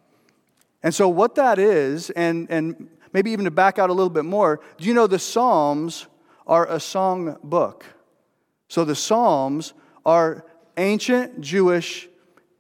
And 0.84 0.94
so 0.94 1.08
what 1.08 1.36
that 1.36 1.58
is, 1.58 2.10
and, 2.10 2.52
and 2.52 2.90
maybe 3.14 3.32
even 3.32 3.46
to 3.46 3.52
back 3.52 3.80
out 3.80 3.90
a 3.90 3.94
little 3.94 4.10
bit 4.10 4.26
more, 4.26 4.60
do 4.78 4.86
you 4.86 4.94
know 4.94 5.08
the 5.08 5.18
Psalms 5.18 6.08
are 6.46 6.70
a 6.70 6.82
song 6.82 7.38
book? 7.42 7.86
So 8.68 8.84
the 8.84 8.96
Psalms 8.96 9.72
are 10.06 10.44
ancient 10.76 11.40
Jewish 11.40 12.10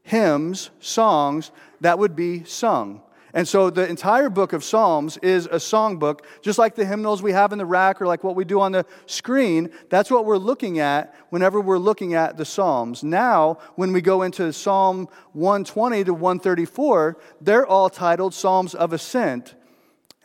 hymns, 0.07 0.69
songs 0.79 1.51
that 1.81 1.99
would 1.99 2.15
be 2.15 2.43
sung. 2.45 3.01
And 3.33 3.45
so 3.45 3.69
the 3.69 3.87
entire 3.87 4.29
book 4.29 4.53
of 4.53 4.63
Psalms 4.63 5.17
is 5.17 5.47
a 5.47 5.57
songbook, 5.57 6.21
just 6.41 6.57
like 6.57 6.75
the 6.75 6.85
hymnals 6.85 7.21
we 7.21 7.33
have 7.33 7.51
in 7.51 7.59
the 7.59 7.65
rack 7.65 8.01
or 8.01 8.07
like 8.07 8.23
what 8.23 8.35
we 8.35 8.45
do 8.45 8.61
on 8.61 8.71
the 8.71 8.85
screen. 9.05 9.69
That's 9.89 10.09
what 10.09 10.25
we're 10.25 10.37
looking 10.37 10.79
at 10.79 11.13
whenever 11.29 11.59
we're 11.59 11.77
looking 11.77 12.13
at 12.13 12.37
the 12.37 12.45
Psalms. 12.45 13.03
Now, 13.03 13.59
when 13.75 13.91
we 13.91 13.99
go 14.01 14.23
into 14.23 14.53
Psalm 14.53 15.09
120 15.33 16.05
to 16.05 16.13
134, 16.13 17.17
they're 17.41 17.67
all 17.67 17.89
titled 17.89 18.33
Psalms 18.33 18.73
of 18.73 18.93
Ascent. 18.93 19.55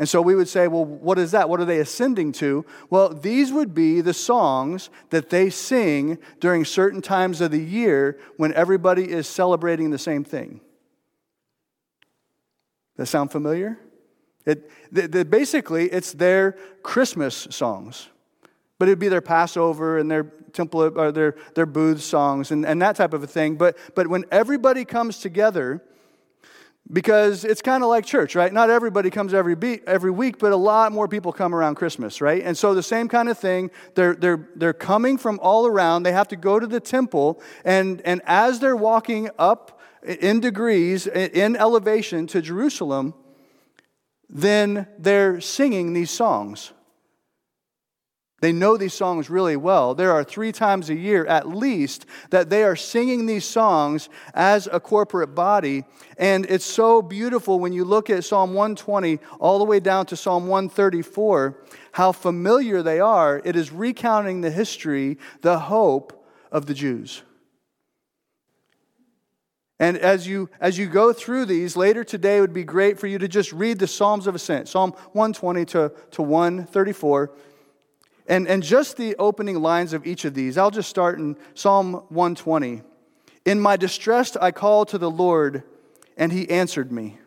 And 0.02 0.08
so 0.08 0.20
we 0.20 0.34
would 0.34 0.48
say, 0.48 0.66
well, 0.66 0.84
what 0.84 1.16
is 1.16 1.30
that? 1.30 1.48
What 1.48 1.60
are 1.60 1.64
they 1.64 1.78
ascending 1.78 2.32
to? 2.32 2.66
Well, 2.90 3.10
these 3.10 3.52
would 3.52 3.72
be 3.72 4.00
the 4.00 4.12
songs 4.12 4.90
that 5.10 5.30
they 5.30 5.48
sing 5.48 6.18
during 6.40 6.64
certain 6.64 7.00
times 7.00 7.40
of 7.40 7.52
the 7.52 7.62
year 7.62 8.18
when 8.36 8.52
everybody 8.54 9.08
is 9.08 9.28
celebrating 9.28 9.92
the 9.92 10.00
same 10.00 10.24
thing. 10.24 10.60
That 12.96 13.06
sound 13.06 13.30
familiar? 13.30 13.78
It, 14.44 14.68
the, 14.90 15.06
the, 15.06 15.24
basically, 15.24 15.84
it's 15.84 16.10
their 16.10 16.58
Christmas 16.82 17.46
songs, 17.50 18.08
but 18.80 18.88
it'd 18.88 18.98
be 18.98 19.06
their 19.06 19.20
Passover 19.20 19.98
and 19.98 20.10
their 20.10 20.24
temple 20.52 20.98
or 20.98 21.12
their, 21.12 21.36
their 21.54 21.64
booth 21.64 22.02
songs 22.02 22.50
and, 22.50 22.66
and 22.66 22.82
that 22.82 22.96
type 22.96 23.14
of 23.14 23.22
a 23.22 23.28
thing. 23.28 23.54
But, 23.54 23.78
but 23.94 24.08
when 24.08 24.24
everybody 24.32 24.84
comes 24.84 25.18
together, 25.18 25.80
because 26.90 27.44
it's 27.44 27.62
kind 27.62 27.82
of 27.82 27.88
like 27.88 28.04
church, 28.04 28.34
right? 28.34 28.52
Not 28.52 28.70
everybody 28.70 29.10
comes 29.10 29.32
every, 29.32 29.54
beat, 29.54 29.82
every 29.86 30.10
week, 30.10 30.38
but 30.38 30.52
a 30.52 30.56
lot 30.56 30.92
more 30.92 31.06
people 31.08 31.32
come 31.32 31.54
around 31.54 31.76
Christmas, 31.76 32.20
right? 32.20 32.42
And 32.42 32.56
so 32.56 32.74
the 32.74 32.82
same 32.82 33.08
kind 33.08 33.28
of 33.28 33.38
thing, 33.38 33.70
they're, 33.94 34.14
they're, 34.14 34.48
they're 34.56 34.72
coming 34.72 35.16
from 35.16 35.38
all 35.42 35.66
around. 35.66 36.02
They 36.02 36.12
have 36.12 36.28
to 36.28 36.36
go 36.36 36.58
to 36.58 36.66
the 36.66 36.80
temple, 36.80 37.40
and, 37.64 38.02
and 38.02 38.20
as 38.26 38.60
they're 38.60 38.76
walking 38.76 39.30
up 39.38 39.80
in 40.02 40.40
degrees, 40.40 41.06
in 41.06 41.56
elevation 41.56 42.26
to 42.28 42.42
Jerusalem, 42.42 43.14
then 44.28 44.86
they're 44.98 45.40
singing 45.40 45.92
these 45.92 46.10
songs. 46.10 46.72
They 48.42 48.52
know 48.52 48.76
these 48.76 48.92
songs 48.92 49.30
really 49.30 49.54
well. 49.54 49.94
There 49.94 50.10
are 50.10 50.24
three 50.24 50.50
times 50.50 50.90
a 50.90 50.96
year, 50.96 51.24
at 51.26 51.46
least, 51.46 52.06
that 52.30 52.50
they 52.50 52.64
are 52.64 52.74
singing 52.74 53.26
these 53.26 53.44
songs 53.44 54.08
as 54.34 54.68
a 54.72 54.80
corporate 54.80 55.32
body. 55.32 55.84
And 56.18 56.44
it's 56.46 56.64
so 56.64 57.02
beautiful 57.02 57.60
when 57.60 57.72
you 57.72 57.84
look 57.84 58.10
at 58.10 58.24
Psalm 58.24 58.52
120 58.52 59.20
all 59.38 59.60
the 59.60 59.64
way 59.64 59.78
down 59.78 60.06
to 60.06 60.16
Psalm 60.16 60.48
134, 60.48 61.56
how 61.92 62.10
familiar 62.10 62.82
they 62.82 62.98
are. 62.98 63.40
It 63.44 63.54
is 63.54 63.70
recounting 63.70 64.40
the 64.40 64.50
history, 64.50 65.18
the 65.42 65.60
hope 65.60 66.26
of 66.50 66.66
the 66.66 66.74
Jews. 66.74 67.22
And 69.78 69.96
as 69.96 70.26
you, 70.26 70.50
as 70.60 70.78
you 70.78 70.88
go 70.88 71.12
through 71.12 71.44
these, 71.44 71.76
later 71.76 72.02
today 72.02 72.40
would 72.40 72.52
be 72.52 72.64
great 72.64 72.98
for 72.98 73.06
you 73.06 73.18
to 73.18 73.28
just 73.28 73.52
read 73.52 73.78
the 73.78 73.86
Psalms 73.86 74.26
of 74.26 74.34
Ascent, 74.34 74.68
Psalm 74.68 74.90
120 75.12 75.64
to, 75.66 75.92
to 76.10 76.22
134 76.22 77.30
and, 78.32 78.48
and 78.48 78.62
just 78.62 78.96
the 78.96 79.14
opening 79.16 79.60
lines 79.60 79.92
of 79.92 80.06
each 80.06 80.24
of 80.24 80.32
these, 80.32 80.56
I'll 80.56 80.70
just 80.70 80.88
start 80.88 81.18
in 81.18 81.36
Psalm 81.52 81.92
120. 82.08 82.80
In 83.44 83.60
my 83.60 83.76
distress, 83.76 84.36
I 84.36 84.52
called 84.52 84.88
to 84.88 84.96
the 84.96 85.10
Lord, 85.10 85.64
and 86.16 86.32
he 86.32 86.48
answered 86.48 86.90
me. 86.90 87.18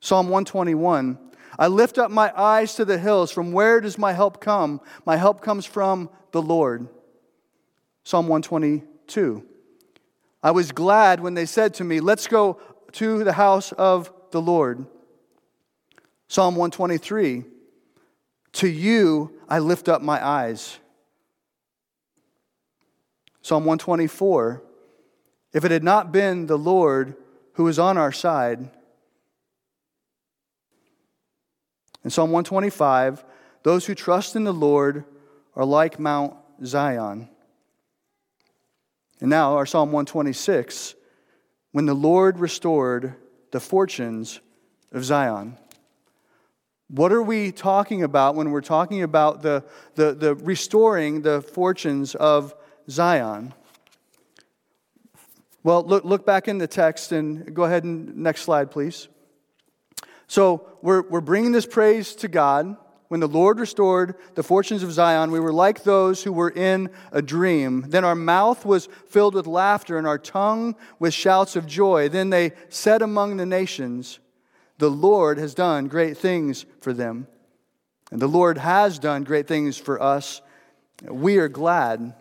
Psalm 0.00 0.28
121. 0.30 1.18
I 1.58 1.66
lift 1.66 1.98
up 1.98 2.10
my 2.10 2.32
eyes 2.34 2.74
to 2.76 2.86
the 2.86 2.96
hills. 2.96 3.30
From 3.30 3.52
where 3.52 3.82
does 3.82 3.98
my 3.98 4.14
help 4.14 4.40
come? 4.40 4.80
My 5.04 5.18
help 5.18 5.42
comes 5.42 5.66
from 5.66 6.08
the 6.32 6.40
Lord. 6.40 6.88
Psalm 8.02 8.28
122. 8.28 9.44
I 10.42 10.52
was 10.52 10.72
glad 10.72 11.20
when 11.20 11.34
they 11.34 11.44
said 11.44 11.74
to 11.74 11.84
me, 11.84 12.00
Let's 12.00 12.28
go 12.28 12.58
to 12.92 13.22
the 13.22 13.34
house 13.34 13.72
of 13.72 14.10
the 14.30 14.40
Lord. 14.40 14.86
Psalm 16.28 16.56
123. 16.56 17.44
To 18.54 18.68
you 18.68 19.33
I 19.48 19.58
lift 19.58 19.88
up 19.88 20.02
my 20.02 20.24
eyes. 20.24 20.78
Psalm 23.42 23.64
124 23.64 24.62
If 25.52 25.64
it 25.64 25.70
had 25.70 25.84
not 25.84 26.12
been 26.12 26.46
the 26.46 26.58
Lord 26.58 27.14
who 27.54 27.68
is 27.68 27.78
on 27.78 27.96
our 27.98 28.12
side, 28.12 28.70
in 32.02 32.10
Psalm 32.10 32.30
125, 32.30 33.24
those 33.62 33.86
who 33.86 33.94
trust 33.94 34.36
in 34.36 34.44
the 34.44 34.52
Lord 34.52 35.04
are 35.56 35.64
like 35.64 35.98
Mount 35.98 36.36
Zion. 36.64 37.28
And 39.20 39.30
now, 39.30 39.56
our 39.56 39.64
Psalm 39.64 39.90
126, 39.90 40.94
when 41.72 41.86
the 41.86 41.94
Lord 41.94 42.38
restored 42.38 43.14
the 43.52 43.60
fortunes 43.60 44.40
of 44.92 45.04
Zion. 45.04 45.56
What 46.94 47.12
are 47.12 47.22
we 47.22 47.50
talking 47.50 48.04
about 48.04 48.36
when 48.36 48.52
we're 48.52 48.60
talking 48.60 49.02
about 49.02 49.42
the, 49.42 49.64
the, 49.96 50.14
the 50.14 50.36
restoring 50.36 51.22
the 51.22 51.42
fortunes 51.42 52.14
of 52.14 52.54
Zion? 52.88 53.52
Well, 55.64 55.82
look, 55.82 56.04
look 56.04 56.24
back 56.24 56.46
in 56.46 56.58
the 56.58 56.68
text 56.68 57.10
and 57.10 57.52
go 57.52 57.64
ahead 57.64 57.82
and 57.82 58.18
next 58.18 58.42
slide, 58.42 58.70
please. 58.70 59.08
So 60.28 60.68
we're, 60.82 61.02
we're 61.02 61.20
bringing 61.20 61.50
this 61.50 61.66
praise 61.66 62.14
to 62.16 62.28
God. 62.28 62.76
When 63.08 63.18
the 63.18 63.26
Lord 63.26 63.58
restored 63.58 64.14
the 64.36 64.44
fortunes 64.44 64.84
of 64.84 64.92
Zion, 64.92 65.32
we 65.32 65.40
were 65.40 65.52
like 65.52 65.82
those 65.82 66.22
who 66.22 66.32
were 66.32 66.50
in 66.50 66.90
a 67.10 67.20
dream. 67.20 67.86
Then 67.88 68.04
our 68.04 68.14
mouth 68.14 68.64
was 68.64 68.88
filled 69.08 69.34
with 69.34 69.48
laughter 69.48 69.98
and 69.98 70.06
our 70.06 70.18
tongue 70.18 70.76
with 71.00 71.12
shouts 71.12 71.56
of 71.56 71.66
joy. 71.66 72.08
Then 72.08 72.30
they 72.30 72.52
said 72.68 73.02
among 73.02 73.36
the 73.36 73.46
nations, 73.46 74.20
the 74.78 74.90
Lord 74.90 75.38
has 75.38 75.54
done 75.54 75.88
great 75.88 76.16
things 76.16 76.66
for 76.80 76.92
them. 76.92 77.26
And 78.10 78.20
the 78.20 78.26
Lord 78.26 78.58
has 78.58 78.98
done 78.98 79.24
great 79.24 79.46
things 79.46 79.76
for 79.76 80.00
us. 80.02 80.42
We 81.08 81.38
are 81.38 81.48
glad. 81.48 82.14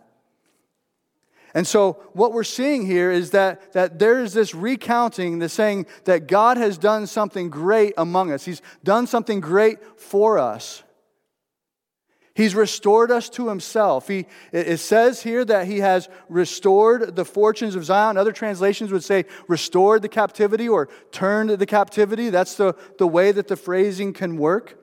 And 1.54 1.68
so, 1.68 1.94
what 2.14 2.34
we're 2.34 2.44
seeing 2.44 2.86
here 2.86 3.12
is 3.12 3.32
that, 3.32 3.74
that 3.74 4.00
there 4.00 4.24
is 4.24 4.34
this 4.34 4.56
recounting, 4.56 5.38
the 5.38 5.50
saying 5.50 5.86
that 6.06 6.28
God 6.28 6.58
has 6.58 6.80
done 6.80 7.06
something 7.06 7.50
great 7.50 7.94
among 7.96 8.32
us. 8.32 8.44
He's 8.44 8.62
done 8.84 9.06
something 9.06 9.40
great 9.40 10.00
for 10.00 10.40
us. 10.40 10.82
He's 12.36 12.56
restored 12.56 13.12
us 13.12 13.30
to 13.30 13.48
himself. 13.48 14.08
He, 14.08 14.26
it 14.52 14.78
says 14.78 15.22
here 15.22 15.46
that 15.46 15.68
he 15.68 15.80
has 15.80 16.10
restored 16.30 17.16
the 17.16 17.26
fortunes 17.26 17.76
of 17.76 17.86
Zion. 17.86 18.18
Other 18.18 18.32
translations 18.32 18.92
would 18.92 19.04
say 19.04 19.26
restored 19.48 20.02
the 20.02 20.10
captivity 20.10 20.68
or 20.68 20.90
turned 21.12 21.52
the 21.52 21.66
captivity. 21.68 22.32
That's 22.32 22.56
the, 22.56 22.76
the 22.98 23.06
way 23.06 23.32
that 23.32 23.48
the 23.48 23.56
phrasing 23.56 24.14
can 24.14 24.38
work. 24.38 24.80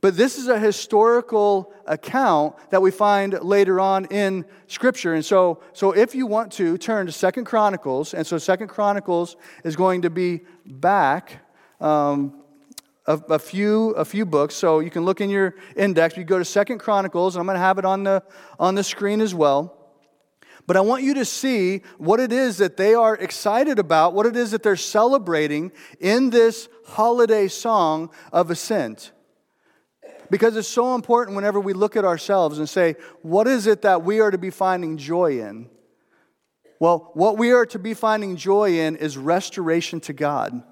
But 0.00 0.16
this 0.16 0.38
is 0.38 0.48
a 0.48 0.58
historical 0.58 1.72
account 1.86 2.56
that 2.70 2.80
we 2.80 2.90
find 2.90 3.38
later 3.42 3.78
on 3.78 4.06
in 4.06 4.46
Scripture. 4.66 5.14
And 5.14 5.24
so, 5.24 5.62
so 5.74 5.92
if 5.92 6.14
you 6.14 6.26
want 6.26 6.52
to 6.52 6.78
turn 6.78 7.06
to 7.06 7.12
Second 7.12 7.44
Chronicles, 7.44 8.14
and 8.14 8.26
so 8.26 8.38
Second 8.38 8.68
Chronicles 8.68 9.36
is 9.64 9.76
going 9.76 10.02
to 10.02 10.10
be 10.10 10.42
back. 10.64 11.42
Um, 11.80 12.43
a, 13.06 13.20
a, 13.28 13.38
few, 13.38 13.90
a 13.90 14.04
few 14.04 14.24
books. 14.26 14.54
So 14.54 14.80
you 14.80 14.90
can 14.90 15.04
look 15.04 15.20
in 15.20 15.30
your 15.30 15.54
index. 15.76 16.16
You 16.16 16.24
go 16.24 16.38
to 16.38 16.44
Second 16.44 16.78
Chronicles, 16.78 17.36
and 17.36 17.40
I'm 17.40 17.46
going 17.46 17.56
to 17.56 17.60
have 17.60 17.78
it 17.78 17.84
on 17.84 18.04
the, 18.04 18.22
on 18.58 18.74
the 18.74 18.84
screen 18.84 19.20
as 19.20 19.34
well. 19.34 19.80
But 20.66 20.76
I 20.76 20.80
want 20.80 21.02
you 21.02 21.14
to 21.14 21.24
see 21.24 21.82
what 21.98 22.20
it 22.20 22.32
is 22.32 22.58
that 22.58 22.76
they 22.76 22.94
are 22.94 23.14
excited 23.14 23.78
about, 23.78 24.14
what 24.14 24.24
it 24.24 24.34
is 24.34 24.52
that 24.52 24.62
they're 24.62 24.76
celebrating 24.76 25.72
in 26.00 26.30
this 26.30 26.68
holiday 26.86 27.48
song 27.48 28.10
of 28.32 28.50
ascent. 28.50 29.12
Because 30.30 30.56
it's 30.56 30.68
so 30.68 30.94
important 30.94 31.36
whenever 31.36 31.60
we 31.60 31.74
look 31.74 31.96
at 31.96 32.04
ourselves 32.06 32.58
and 32.58 32.68
say, 32.68 32.96
what 33.20 33.46
is 33.46 33.66
it 33.66 33.82
that 33.82 34.04
we 34.04 34.20
are 34.20 34.30
to 34.30 34.38
be 34.38 34.48
finding 34.48 34.96
joy 34.96 35.40
in? 35.40 35.68
Well, 36.80 37.10
what 37.12 37.36
we 37.36 37.52
are 37.52 37.66
to 37.66 37.78
be 37.78 37.92
finding 37.92 38.36
joy 38.36 38.78
in 38.78 38.96
is 38.96 39.18
restoration 39.18 40.00
to 40.00 40.14
God. 40.14 40.62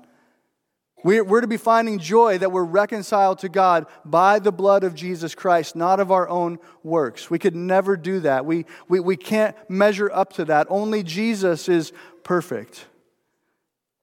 We're 1.04 1.40
to 1.40 1.48
be 1.48 1.56
finding 1.56 1.98
joy 1.98 2.38
that 2.38 2.52
we're 2.52 2.64
reconciled 2.64 3.40
to 3.40 3.48
God 3.48 3.86
by 4.04 4.38
the 4.38 4.52
blood 4.52 4.84
of 4.84 4.94
Jesus 4.94 5.34
Christ, 5.34 5.74
not 5.74 5.98
of 5.98 6.12
our 6.12 6.28
own 6.28 6.58
works. 6.82 7.28
We 7.28 7.38
could 7.38 7.56
never 7.56 7.96
do 7.96 8.20
that. 8.20 8.46
We, 8.46 8.66
we, 8.88 9.00
we 9.00 9.16
can't 9.16 9.56
measure 9.68 10.10
up 10.12 10.32
to 10.34 10.44
that. 10.44 10.68
Only 10.70 11.02
Jesus 11.02 11.68
is 11.68 11.92
perfect. 12.22 12.86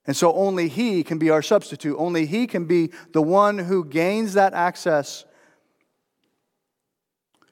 And 0.06 0.16
so 0.16 0.32
only 0.34 0.68
He 0.68 1.02
can 1.02 1.18
be 1.18 1.30
our 1.30 1.42
substitute. 1.42 1.96
Only 1.96 2.26
He 2.26 2.46
can 2.46 2.66
be 2.66 2.90
the 3.12 3.22
one 3.22 3.58
who 3.58 3.84
gains 3.84 4.34
that 4.34 4.52
access 4.52 5.24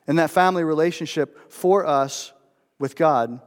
and 0.07 0.19
that 0.19 0.31
family 0.31 0.65
relationship 0.65 1.53
for 1.53 1.87
us 1.87 2.33
with 2.79 2.97
God. 2.97 3.41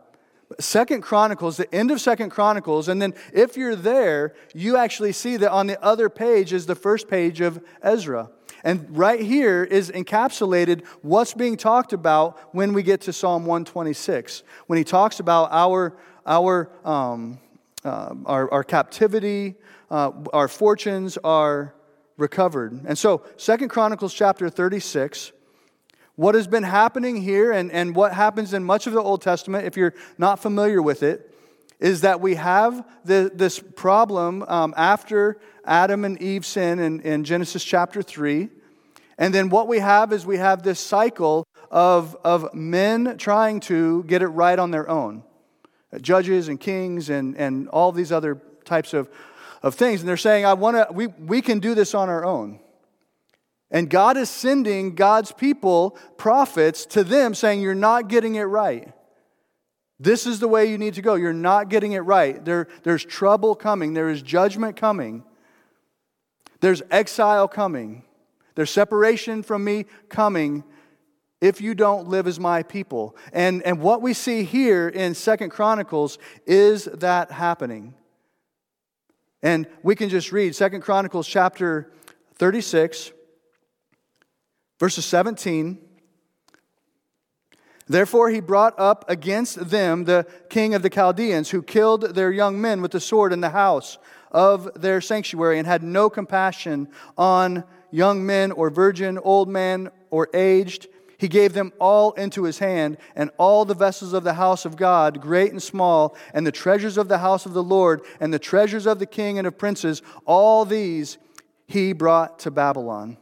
Second 0.62 1.02
Chronicles, 1.02 1.58
the 1.58 1.74
end 1.74 1.92
of 1.92 2.02
Second 2.02 2.30
Chronicles, 2.30 2.88
and 2.88 3.02
then 3.02 3.14
if 3.34 3.58
you're 3.58 3.76
there, 3.76 4.34
you 4.54 4.78
actually 4.78 5.12
see 5.12 5.38
that 5.38 5.52
on 5.52 5.68
the 5.68 5.82
other 5.84 6.10
page 6.10 6.54
is 6.54 6.66
the 6.66 6.76
first 6.76 7.08
page 7.08 7.42
of 7.42 7.64
Ezra. 7.82 8.30
And 8.64 8.86
right 8.96 9.20
here 9.20 9.64
is 9.64 9.90
encapsulated 9.90 10.86
what's 11.02 11.34
being 11.34 11.58
talked 11.58 11.94
about 11.94 12.38
when 12.54 12.74
we 12.74 12.84
get 12.84 13.02
to 13.02 13.14
Psalm 13.14 13.46
126. 13.46 14.44
When 14.68 14.78
he 14.78 14.84
talks 14.84 15.20
about 15.20 15.50
our, 15.52 15.98
our, 16.26 16.72
um, 16.86 17.40
uh, 17.84 18.14
our, 18.26 18.52
our, 18.52 18.64
captivity, 18.64 19.56
uh, 19.90 20.12
our 20.32 20.48
fortunes 20.48 21.18
are 21.24 21.74
recovered. 22.18 22.80
And 22.86 22.98
so, 22.98 23.24
Second 23.38 23.70
Chronicles 23.70 24.14
chapter 24.14 24.50
36 24.50 25.32
what 26.22 26.36
has 26.36 26.46
been 26.46 26.62
happening 26.62 27.20
here 27.20 27.52
and, 27.52 27.72
and 27.72 27.96
what 27.96 28.14
happens 28.14 28.54
in 28.54 28.64
much 28.64 28.86
of 28.86 28.94
the 28.94 29.02
Old 29.02 29.24
Testament, 29.24 29.66
if 29.66 29.76
you're 29.76 29.96
not 30.20 30.38
familiar 30.38 30.80
with 30.80 31.02
it, 31.02 31.34
is 31.80 32.02
that 32.02 32.22
we 32.22 32.36
have 32.36 32.88
the, 33.04 33.32
this 33.34 33.58
problem 33.58 34.44
um, 34.44 34.72
after 34.78 35.40
Adam 35.66 36.06
and 36.06 36.22
Eve 36.22 36.46
sin 36.46 36.78
in, 36.78 37.00
in 37.02 37.24
Genesis 37.24 37.64
chapter 37.64 38.04
3. 38.04 38.50
And 39.18 39.34
then 39.34 39.50
what 39.50 39.68
we 39.68 39.80
have 39.80 40.14
is 40.14 40.24
we 40.24 40.38
have 40.38 40.62
this 40.62 40.80
cycle 40.80 41.44
of, 41.72 42.16
of 42.24 42.54
men 42.54 43.18
trying 43.18 43.60
to 43.62 44.04
get 44.04 44.22
it 44.22 44.28
right 44.28 44.60
on 44.60 44.70
their 44.70 44.88
own 44.88 45.24
judges 46.02 46.50
and 46.50 46.60
kings 46.60 47.10
and, 47.10 47.36
and 47.36 47.68
all 47.70 47.92
these 47.92 48.12
other 48.12 48.40
types 48.64 48.94
of, 48.94 49.10
of 49.64 49.74
things. 49.74 50.02
And 50.02 50.08
they're 50.08 50.18
saying, 50.18 50.46
I 50.46 50.54
want 50.54 50.78
to, 50.78 50.94
we, 50.94 51.08
we 51.08 51.42
can 51.42 51.58
do 51.58 51.74
this 51.74 51.96
on 51.96 52.10
our 52.10 52.24
own. 52.24 52.60
And 53.72 53.90
God 53.90 54.18
is 54.18 54.30
sending 54.30 54.96
God's 54.96 55.32
people, 55.32 55.98
prophets, 56.18 56.86
to 56.88 57.04
them 57.04 57.34
saying, 57.34 57.62
You're 57.62 57.74
not 57.74 58.10
getting 58.10 58.36
it 58.36 58.44
right. 58.44 58.92
This 59.98 60.26
is 60.28 60.40
the 60.40 60.48
way 60.48 60.70
you 60.70 60.78
need 60.78 60.96
to 60.96 61.02
go. 61.02 61.16
You're 61.16 61.32
not 61.32 61.70
getting 61.70 61.94
it 61.94 62.00
right. 62.00 62.44
There, 62.44 62.68
there's 62.84 63.06
trouble 63.06 63.56
coming, 63.56 63.94
there 63.94 64.10
is 64.10 64.22
judgment 64.22 64.76
coming, 64.76 65.24
there's 66.60 66.82
exile 66.92 67.48
coming, 67.48 68.04
there's 68.56 68.72
separation 68.72 69.42
from 69.42 69.64
me 69.64 69.86
coming 70.10 70.64
if 71.40 71.62
you 71.62 71.74
don't 71.74 72.08
live 72.08 72.28
as 72.28 72.40
my 72.40 72.64
people. 72.64 73.16
And, 73.32 73.64
and 73.64 73.80
what 73.80 74.02
we 74.02 74.14
see 74.14 74.44
here 74.44 74.90
in 74.90 75.16
Second 75.16 75.50
Chronicles 75.50 76.18
is 76.46 76.86
that 76.86 77.32
happening. 77.32 77.94
And 79.42 79.66
we 79.82 79.96
can 79.96 80.10
just 80.10 80.32
read 80.32 80.56
Second 80.56 80.82
Chronicles 80.82 81.28
chapter 81.28 81.92
36 82.36 83.12
Verses 84.82 85.06
17 85.06 85.78
Therefore, 87.88 88.32
he 88.32 88.40
brought 88.40 88.74
up 88.80 89.06
against 89.08 89.70
them 89.70 90.06
the 90.06 90.26
king 90.50 90.74
of 90.74 90.82
the 90.82 90.90
Chaldeans, 90.90 91.52
who 91.52 91.62
killed 91.62 92.16
their 92.16 92.32
young 92.32 92.60
men 92.60 92.82
with 92.82 92.90
the 92.90 93.00
sword 93.00 93.32
in 93.32 93.42
the 93.42 93.52
house 93.52 94.00
of 94.32 94.68
their 94.74 95.00
sanctuary, 95.00 95.60
and 95.60 95.68
had 95.68 95.84
no 95.84 96.10
compassion 96.10 96.88
on 97.16 97.64
young 97.92 98.26
men 98.26 98.52
or 98.52 98.72
virgin, 98.72 99.20
old 99.20 99.48
man 99.48 99.92
or 100.10 100.30
aged. 100.34 100.88
He 101.20 101.28
gave 101.28 101.54
them 101.54 101.74
all 101.80 102.14
into 102.14 102.46
his 102.46 102.58
hand, 102.58 102.98
and 103.16 103.30
all 103.38 103.66
the 103.66 103.76
vessels 103.76 104.14
of 104.14 104.24
the 104.24 104.34
house 104.34 104.66
of 104.66 104.78
God, 104.78 105.22
great 105.22 105.52
and 105.52 105.62
small, 105.62 106.16
and 106.34 106.48
the 106.48 106.52
treasures 106.52 106.98
of 106.98 107.08
the 107.08 107.20
house 107.20 107.46
of 107.46 107.54
the 107.54 107.62
Lord, 107.62 108.02
and 108.20 108.34
the 108.34 108.40
treasures 108.40 108.88
of 108.88 108.98
the 108.98 109.06
king 109.06 109.38
and 109.38 109.46
of 109.46 109.60
princes, 109.60 110.02
all 110.26 110.66
these 110.66 111.20
he 111.68 111.94
brought 111.94 112.40
to 112.40 112.50
Babylon. 112.50 113.18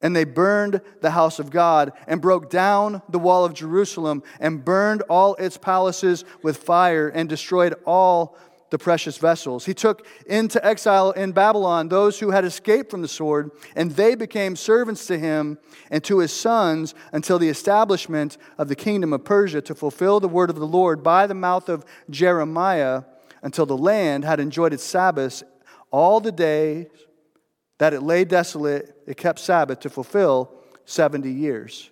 And 0.00 0.14
they 0.14 0.24
burned 0.24 0.80
the 1.00 1.10
house 1.10 1.38
of 1.38 1.50
God 1.50 1.92
and 2.06 2.20
broke 2.20 2.50
down 2.50 3.02
the 3.08 3.18
wall 3.18 3.44
of 3.44 3.54
Jerusalem 3.54 4.22
and 4.38 4.64
burned 4.64 5.02
all 5.02 5.34
its 5.36 5.58
palaces 5.58 6.24
with 6.42 6.58
fire 6.58 7.08
and 7.08 7.28
destroyed 7.28 7.74
all 7.84 8.36
the 8.70 8.78
precious 8.78 9.16
vessels. 9.16 9.64
He 9.64 9.74
took 9.74 10.06
into 10.26 10.64
exile 10.64 11.10
in 11.12 11.32
Babylon 11.32 11.88
those 11.88 12.20
who 12.20 12.30
had 12.30 12.44
escaped 12.44 12.90
from 12.90 13.02
the 13.02 13.08
sword, 13.08 13.50
and 13.74 13.92
they 13.92 14.14
became 14.14 14.56
servants 14.56 15.06
to 15.06 15.18
him 15.18 15.58
and 15.90 16.04
to 16.04 16.18
his 16.18 16.32
sons 16.32 16.94
until 17.12 17.38
the 17.38 17.48
establishment 17.48 18.36
of 18.58 18.68
the 18.68 18.76
kingdom 18.76 19.12
of 19.12 19.24
Persia 19.24 19.62
to 19.62 19.74
fulfill 19.74 20.20
the 20.20 20.28
word 20.28 20.50
of 20.50 20.56
the 20.56 20.66
Lord 20.66 21.02
by 21.02 21.26
the 21.26 21.34
mouth 21.34 21.68
of 21.68 21.84
Jeremiah 22.10 23.04
until 23.42 23.66
the 23.66 23.76
land 23.76 24.24
had 24.24 24.40
enjoyed 24.40 24.72
its 24.72 24.84
Sabbaths 24.84 25.42
all 25.90 26.20
the 26.20 26.32
days 26.32 26.86
that 27.78 27.94
it 27.94 28.02
lay 28.02 28.24
desolate, 28.24 28.94
it 29.06 29.16
kept 29.16 29.38
Sabbath 29.38 29.80
to 29.80 29.90
fulfill 29.90 30.52
70 30.84 31.30
years. 31.30 31.90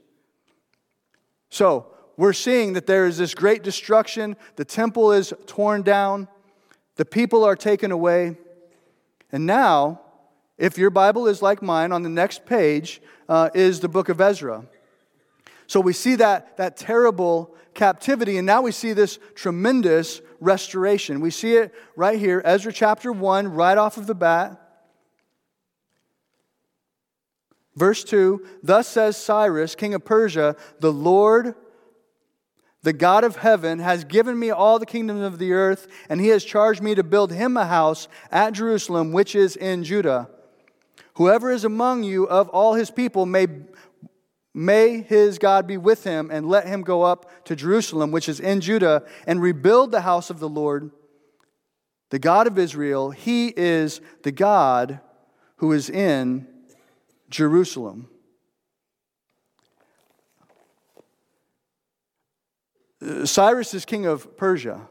So, 1.49 1.87
we're 2.17 2.33
seeing 2.33 2.73
that 2.73 2.87
there 2.87 3.07
is 3.07 3.19
this 3.19 3.35
great 3.35 3.63
destruction. 3.63 4.37
The 4.57 4.65
temple 4.65 5.13
is 5.13 5.35
torn 5.47 5.83
down, 5.83 6.29
the 6.97 7.05
people 7.05 7.45
are 7.45 7.57
taken 7.57 7.93
away. 7.93 8.37
And 9.31 9.45
now, 9.45 10.01
if 10.57 10.79
your 10.79 10.91
Bible 10.91 11.27
is 11.27 11.43
like 11.43 11.63
mine, 11.63 11.93
on 11.93 12.03
the 12.03 12.09
next 12.09 12.47
page 12.47 13.03
uh, 13.29 13.51
is 13.55 13.81
the 13.81 13.89
book 13.89 14.09
of 14.09 14.21
Ezra. 14.21 14.65
So 15.67 15.81
we 15.81 15.93
see 15.93 16.15
that, 16.17 16.57
that 16.57 16.77
terrible 16.77 17.55
captivity, 17.75 18.39
and 18.39 18.47
now 18.47 18.63
we 18.63 18.73
see 18.73 18.93
this 18.93 19.19
tremendous 19.35 20.23
restoration. 20.41 21.21
We 21.21 21.31
see 21.31 21.55
it 21.55 21.75
right 21.97 22.19
here, 22.19 22.41
Ezra 22.45 22.73
chapter 22.73 23.13
1, 23.13 23.49
right 23.49 23.77
off 23.77 23.97
of 23.99 24.07
the 24.07 24.15
bat. 24.15 24.66
Verse 27.77 28.03
2 28.05 28.45
Thus 28.63 28.89
says 28.89 29.17
Cyrus, 29.17 29.75
king 29.75 29.95
of 29.95 30.05
Persia, 30.05 30.57
the 30.81 30.93
Lord, 30.93 31.55
the 32.83 32.93
God 32.93 33.23
of 33.23 33.37
heaven, 33.37 33.79
has 33.79 34.05
given 34.05 34.39
me 34.39 34.51
all 34.51 34.79
the 34.79 34.87
kingdoms 34.87 35.23
of 35.23 35.39
the 35.39 35.53
earth, 35.53 35.87
and 36.09 36.21
he 36.21 36.29
has 36.29 36.45
charged 36.45 36.83
me 36.83 36.95
to 36.95 37.05
build 37.05 37.33
him 37.33 37.57
a 37.57 37.67
house 37.67 38.09
at 38.31 38.55
Jerusalem, 38.55 39.13
which 39.13 39.35
is 39.35 39.55
in 39.57 39.85
Judah. 39.85 40.29
Whoever 41.15 41.51
is 41.51 41.65
among 41.65 42.03
you 42.03 42.27
of 42.29 42.49
all 42.49 42.75
his 42.75 42.91
people 42.91 43.27
may. 43.27 43.47
May 44.59 45.03
his 45.03 45.37
God 45.37 45.67
be 45.67 45.77
with 45.77 46.05
him, 46.05 46.31
and 46.33 46.49
let 46.49 46.67
him 46.67 46.81
go 46.81 47.03
up 47.03 47.45
to 47.45 47.55
Jerusalem, 47.55 48.11
which 48.11 48.27
is 48.27 48.41
in 48.41 48.63
Judah, 48.63 49.03
and 49.27 49.43
rebuild 49.43 49.91
the 49.91 50.01
house 50.01 50.31
of 50.31 50.39
the 50.39 50.49
Lord, 50.49 50.93
the 52.09 52.19
God 52.19 52.47
of 52.47 52.59
Israel. 52.59 53.11
He 53.11 53.53
is 53.55 54.01
the 54.23 54.33
God 54.33 55.01
who 55.57 55.73
is 55.73 55.91
in 55.91 56.49
Jerusalem. 57.29 58.09
Cyrus 63.25 63.75
is 63.75 63.85
king 63.85 64.07
of 64.07 64.37
Persia. 64.37 64.89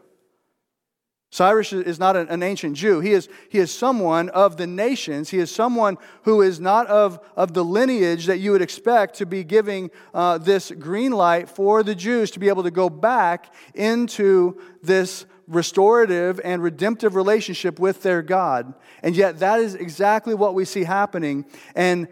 Cyrus 1.32 1.74
is 1.74 2.00
not 2.00 2.16
an 2.16 2.42
ancient 2.44 2.78
Jew. 2.78 3.02
He 3.02 3.12
is, 3.12 3.28
he 3.50 3.58
is 3.58 3.70
someone 3.70 4.30
of 4.30 4.56
the 4.56 4.68
nations. 4.68 5.30
He 5.30 5.40
is 5.40 5.54
someone 5.54 5.98
who 6.24 6.42
is 6.42 6.62
not 6.62 6.88
of, 6.88 7.20
of 7.36 7.54
the 7.54 7.66
lineage 7.66 8.28
that 8.28 8.38
you 8.38 8.52
would 8.52 8.62
expect 8.62 9.16
to 9.16 9.26
be 9.26 9.44
giving 9.44 9.92
uh, 10.14 10.38
this 10.38 10.72
green 10.72 11.12
light 11.12 11.50
for 11.50 11.84
the 11.84 11.94
Jews 11.94 12.32
to 12.32 12.40
be 12.40 12.48
able 12.48 12.64
to 12.64 12.72
go 12.72 12.90
back 12.90 13.54
into 13.74 14.62
this 14.82 15.26
restorative 15.48 16.40
and 16.44 16.64
redemptive 16.64 17.16
relationship 17.16 17.80
with 17.80 18.02
their 18.02 18.22
God. 18.22 18.74
And 19.04 19.14
yet, 19.14 19.40
that 19.40 19.60
is 19.60 19.76
exactly 19.76 20.36
what 20.36 20.54
we 20.54 20.64
see 20.64 20.86
happening. 20.86 21.46
And 21.76 22.08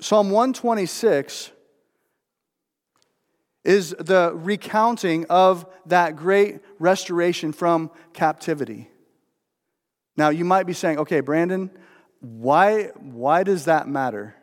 Psalm 0.00 0.30
126 0.30 1.52
is 3.64 3.90
the 3.98 4.32
recounting 4.34 5.26
of 5.28 5.66
that 5.86 6.16
great 6.16 6.60
restoration 6.78 7.52
from 7.52 7.90
captivity. 8.12 8.88
Now, 10.16 10.28
you 10.28 10.44
might 10.44 10.66
be 10.66 10.72
saying, 10.72 10.98
okay, 11.00 11.20
Brandon, 11.20 11.70
why, 12.20 12.84
why 12.94 13.42
does 13.42 13.64
that 13.64 13.88
matter? 13.88 14.36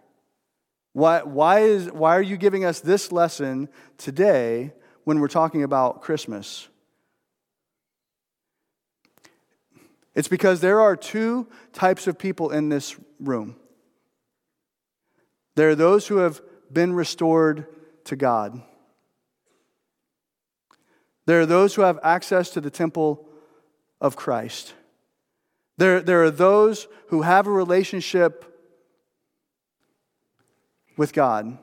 Why, 0.91 1.23
why, 1.23 1.61
is, 1.61 1.91
why 1.91 2.17
are 2.17 2.21
you 2.21 2.37
giving 2.37 2.65
us 2.65 2.79
this 2.79 3.11
lesson 3.11 3.69
today 3.97 4.73
when 5.05 5.19
we're 5.19 5.27
talking 5.27 5.63
about 5.63 6.01
Christmas? 6.01 6.67
It's 10.15 10.27
because 10.27 10.61
there 10.61 10.81
are 10.81 10.95
two 10.95 11.47
types 11.71 12.07
of 12.07 12.19
people 12.19 12.51
in 12.51 12.69
this 12.69 12.95
room. 13.19 13.55
There 15.55 15.69
are 15.69 15.75
those 15.75 16.07
who 16.07 16.17
have 16.17 16.41
been 16.71 16.93
restored 16.93 17.67
to 18.05 18.15
God. 18.15 18.61
There 21.25 21.39
are 21.41 21.45
those 21.45 21.75
who 21.75 21.83
have 21.83 21.99
access 22.03 22.49
to 22.51 22.61
the 22.61 22.71
temple 22.71 23.27
of 24.01 24.15
Christ. 24.15 24.73
There, 25.77 26.01
there 26.01 26.23
are 26.23 26.31
those 26.31 26.87
who 27.07 27.21
have 27.21 27.47
a 27.47 27.51
relationship 27.51 28.45
with 30.97 31.13
God 31.13 31.57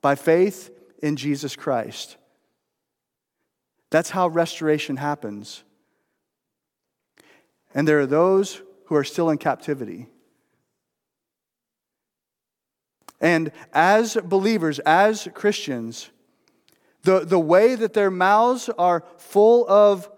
by 0.00 0.14
faith 0.14 0.70
in 1.02 1.16
Jesus 1.16 1.56
Christ. 1.56 2.16
That's 3.90 4.10
how 4.10 4.28
restoration 4.28 4.96
happens. 4.96 5.64
And 7.74 7.88
there 7.88 8.00
are 8.00 8.06
those 8.06 8.62
who 8.86 8.94
are 8.94 9.04
still 9.04 9.30
in 9.30 9.38
captivity. 9.38 10.06
And 13.20 13.50
as 13.72 14.16
believers, 14.16 14.78
as 14.80 15.28
Christians, 15.34 16.10
the, 17.02 17.20
the 17.20 17.38
way 17.38 17.74
that 17.74 17.92
their 17.92 18.10
mouths 18.10 18.68
are 18.78 19.04
full 19.16 19.68
of 19.68 20.10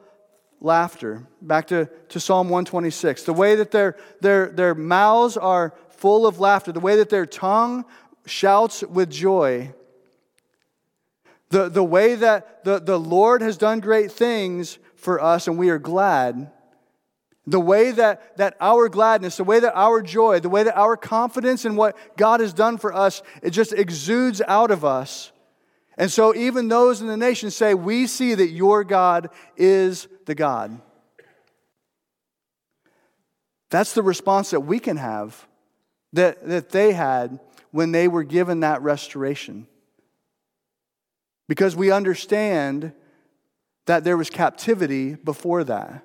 laughter, 0.61 1.27
back 1.41 1.67
to, 1.69 1.89
to 2.11 2.21
Psalm 2.21 2.49
126, 2.49 3.25
the 3.25 3.33
way 3.33 3.55
that 3.57 3.71
their, 3.71 3.97
their, 4.21 4.49
their 4.49 4.75
mouths 4.75 5.37
are 5.37 5.75
full 5.89 6.27
of 6.27 6.41
laughter, 6.41 6.73
the 6.73 6.81
way 6.81 6.97
that 6.97 7.11
their 7.11 7.27
tongue 7.27 7.85
shouts 8.27 8.83
with 8.83 9.11
joy, 9.11 9.73
the, 11.49 11.69
the 11.69 11.85
way 11.85 12.15
that 12.15 12.65
the, 12.65 12.79
the 12.79 12.99
Lord 12.99 13.43
has 13.43 13.57
done 13.57 13.81
great 13.81 14.13
things 14.13 14.79
for 14.95 15.21
us 15.21 15.49
and 15.49 15.59
we 15.59 15.71
are 15.71 15.79
glad, 15.79 16.51
the 17.46 17.61
way 17.61 17.90
that, 17.90 18.37
that 18.37 18.57
our 18.61 18.88
gladness, 18.88 19.37
the 19.38 19.44
way 19.44 19.61
that 19.61 19.74
our 19.74 20.03
joy, 20.03 20.40
the 20.40 20.48
way 20.48 20.62
that 20.62 20.76
our 20.76 20.96
confidence 20.96 21.64
in 21.64 21.74
what 21.74 21.96
God 22.16 22.40
has 22.40 22.53
done 22.53 22.79
for 22.79 22.92
us, 22.92 23.22
it 23.42 23.50
just 23.50 23.72
exudes 23.72 24.42
out 24.46 24.70
of 24.70 24.85
us. 24.85 25.33
And 25.96 26.11
so, 26.11 26.35
even 26.35 26.68
those 26.68 27.00
in 27.00 27.09
the 27.09 27.16
nation 27.16 27.50
say, 27.50 27.74
We 27.74 28.07
see 28.07 28.35
that 28.35 28.50
your 28.50 28.85
God 28.85 29.31
is 29.57 30.09
the 30.26 30.35
God. 30.35 30.81
That's 33.70 33.92
the 33.92 34.03
response 34.03 34.50
that 34.50 34.61
we 34.61 34.79
can 34.79 34.96
have 34.96 35.46
that, 36.12 36.46
that 36.48 36.70
they 36.70 36.92
had 36.92 37.38
when 37.70 37.92
they 37.92 38.09
were 38.09 38.24
given 38.24 38.61
that 38.61 38.83
restoration. 38.83 39.66
Because 41.48 41.76
we 41.76 41.90
understand 41.90 42.92
that 43.87 44.05
there 44.05 44.16
was 44.16 44.31
captivity 44.31 45.14
before 45.14 45.64
that. 45.64 46.05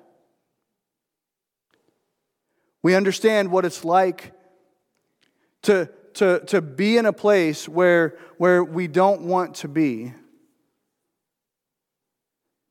We 2.86 2.94
understand 2.94 3.50
what 3.50 3.64
it's 3.64 3.84
like 3.84 4.30
to, 5.62 5.90
to, 6.14 6.38
to 6.46 6.62
be 6.62 6.96
in 6.96 7.04
a 7.04 7.12
place 7.12 7.68
where, 7.68 8.16
where 8.38 8.62
we 8.62 8.86
don't 8.86 9.22
want 9.22 9.56
to 9.56 9.66
be. 9.66 10.14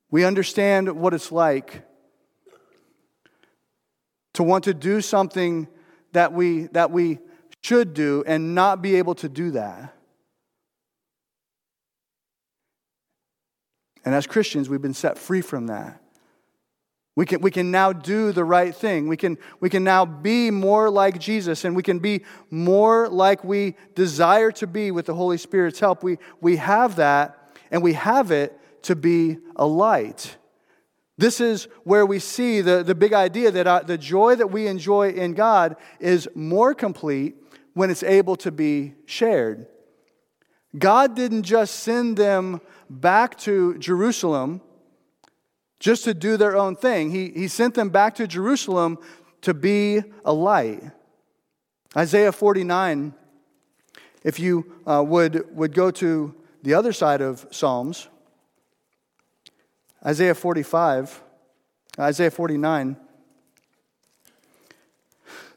We 0.10 0.24
understand 0.24 0.90
what 0.90 1.14
it's 1.14 1.34
like 1.34 1.86
to 4.36 4.44
want 4.44 4.64
to 4.64 4.74
do 4.74 5.02
something 5.02 5.68
that 6.14 6.32
we, 6.32 6.68
that 6.68 6.92
we 6.92 7.20
should 7.62 7.94
do 7.94 8.24
and 8.26 8.56
not 8.56 8.82
be 8.82 8.96
able 8.96 9.16
to 9.16 9.28
do 9.28 9.52
that. 9.52 9.94
And 14.06 14.16
as 14.16 14.26
Christians, 14.26 14.70
we've 14.70 14.82
been 14.82 14.94
set 14.94 15.18
free 15.18 15.42
from 15.42 15.68
that. 15.68 16.02
We 17.16 17.26
can, 17.26 17.40
we 17.40 17.50
can 17.50 17.72
now 17.72 17.94
do 17.94 18.34
the 18.34 18.44
right 18.44 18.76
thing. 18.76 19.08
We 19.08 19.16
can, 19.16 19.38
we 19.62 19.70
can 19.70 19.86
now 19.86 20.06
be 20.06 20.52
more 20.52 20.90
like 20.90 21.18
Jesus, 21.18 21.64
and 21.64 21.76
we 21.76 21.84
can 21.84 22.00
be 22.00 22.24
more 22.50 23.08
like 23.08 23.44
we 23.44 23.76
desire 23.96 24.52
to 24.54 24.68
be 24.68 24.92
with 24.92 25.06
the 25.06 25.16
Holy 25.16 25.38
Spirit's 25.38 25.80
help. 25.80 26.04
We, 26.04 26.18
we 26.42 26.58
have 26.58 26.98
that, 26.98 27.58
and 27.72 27.82
we 27.82 27.94
have 27.94 28.32
it 28.32 28.60
to 28.84 28.98
be 28.98 29.38
a 29.56 29.66
light. 29.66 30.36
This 31.18 31.40
is 31.40 31.70
where 31.86 32.06
we 32.06 32.20
see 32.20 32.60
the, 32.60 32.84
the 32.84 32.96
big 32.96 33.14
idea 33.14 33.50
that 33.50 33.66
uh, 33.66 33.80
the 33.80 33.98
joy 33.98 34.36
that 34.36 34.48
we 34.52 34.68
enjoy 34.68 35.12
in 35.12 35.34
God 35.34 35.78
is 36.02 36.28
more 36.36 36.74
complete 36.74 37.36
when 37.74 37.90
it's 37.90 38.04
able 38.04 38.36
to 38.38 38.52
be 38.52 38.94
shared. 39.06 39.68
God 40.78 41.16
didn't 41.16 41.44
just 41.44 41.76
send 41.80 42.18
them 42.18 42.60
back 42.90 43.38
to 43.40 43.78
Jerusalem 43.78 44.60
just 45.80 46.04
to 46.06 46.14
do 46.14 46.38
their 46.38 46.56
own 46.56 46.76
thing. 46.76 47.12
He, 47.12 47.30
he 47.30 47.48
sent 47.48 47.74
them 47.74 47.90
back 47.90 48.16
to 48.16 48.28
Jerusalem 48.28 48.98
to 49.42 49.54
be 49.54 50.02
a 50.24 50.34
light. 50.34 50.84
Isaiah 51.96 52.32
49, 52.32 53.14
if 54.24 54.40
you 54.40 54.74
uh, 54.86 55.04
would, 55.06 55.56
would 55.56 55.74
go 55.74 55.92
to 55.92 56.34
the 56.64 56.74
other 56.74 56.92
side 56.92 57.22
of 57.22 57.46
Psalms, 57.52 58.08
Isaiah 60.06 60.36
45, 60.36 61.22
Isaiah 62.00 62.32
49. 62.32 62.98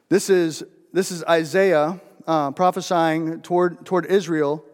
This 0.09 0.31
is, 0.31 0.65
this 0.93 1.11
is 1.11 1.25
Isaiah 1.25 2.01
uh, 2.27 2.51
prophesying 2.53 3.41
toward, 3.43 3.85
toward 3.85 4.07
Israel, 4.07 4.65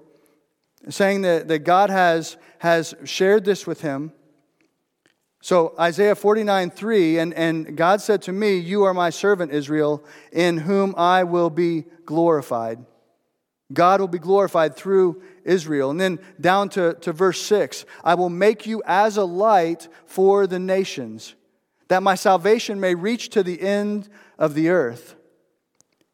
saying 0.89 1.23
that, 1.23 1.49
that 1.49 1.61
God 1.61 1.91
has, 1.91 2.37
has 2.59 2.95
shared 3.05 3.45
this 3.45 3.67
with 3.67 3.81
him. 3.81 4.13
So, 5.45 5.75
Isaiah 5.79 6.15
49 6.15 6.71
3, 6.71 7.19
and, 7.19 7.35
and 7.35 7.77
God 7.77 8.01
said 8.01 8.23
to 8.23 8.33
me, 8.33 8.57
You 8.57 8.85
are 8.85 8.95
my 8.95 9.11
servant, 9.11 9.53
Israel, 9.53 10.03
in 10.33 10.57
whom 10.57 10.95
I 10.97 11.25
will 11.25 11.51
be 11.51 11.85
glorified. 12.07 12.83
God 13.71 14.01
will 14.01 14.09
be 14.09 14.19
glorified 14.19 14.75
through 14.75 15.23
Israel. 15.45 15.91
And 15.91 16.01
then 16.01 16.19
down 16.41 16.71
to, 16.71 16.95
to 16.95 17.13
verse 17.13 17.43
6 17.43 17.85
I 18.03 18.15
will 18.15 18.31
make 18.31 18.67
you 18.67 18.83
as 18.87 19.19
a 19.19 19.25
light 19.25 19.87
for 20.07 20.47
the 20.47 20.59
nations, 20.59 21.35
that 21.89 22.03
my 22.03 22.15
salvation 22.15 22.81
may 22.81 22.95
reach 22.95 23.29
to 23.29 23.43
the 23.43 23.61
end 23.61 24.09
of 24.39 24.55
the 24.55 24.71
earth. 24.71 25.15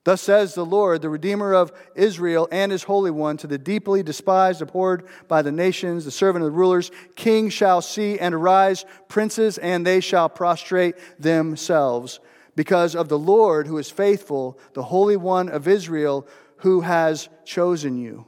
Thus 0.04 0.22
says 0.22 0.54
the 0.54 0.64
Lord, 0.64 1.02
the 1.02 1.10
Redeemer 1.10 1.52
of 1.52 1.72
Israel 1.94 2.48
and 2.50 2.72
his 2.72 2.84
Holy 2.84 3.10
One, 3.10 3.36
to 3.38 3.46
the 3.46 3.58
deeply 3.58 4.02
despised, 4.02 4.62
abhorred 4.62 5.06
by 5.28 5.42
the 5.42 5.52
nations, 5.52 6.04
the 6.04 6.10
servant 6.10 6.42
of 6.42 6.50
the 6.50 6.56
rulers 6.56 6.90
King 7.16 7.50
shall 7.50 7.82
see 7.82 8.18
and 8.18 8.34
arise, 8.34 8.86
princes, 9.08 9.58
and 9.58 9.86
they 9.86 10.00
shall 10.00 10.30
prostrate 10.30 10.94
themselves. 11.18 12.18
Because 12.56 12.96
of 12.96 13.08
the 13.08 13.18
Lord 13.18 13.66
who 13.66 13.76
is 13.76 13.90
faithful, 13.90 14.58
the 14.72 14.84
Holy 14.84 15.16
One 15.16 15.50
of 15.50 15.68
Israel 15.68 16.26
who 16.58 16.80
has 16.80 17.28
chosen 17.44 17.98
you. 17.98 18.26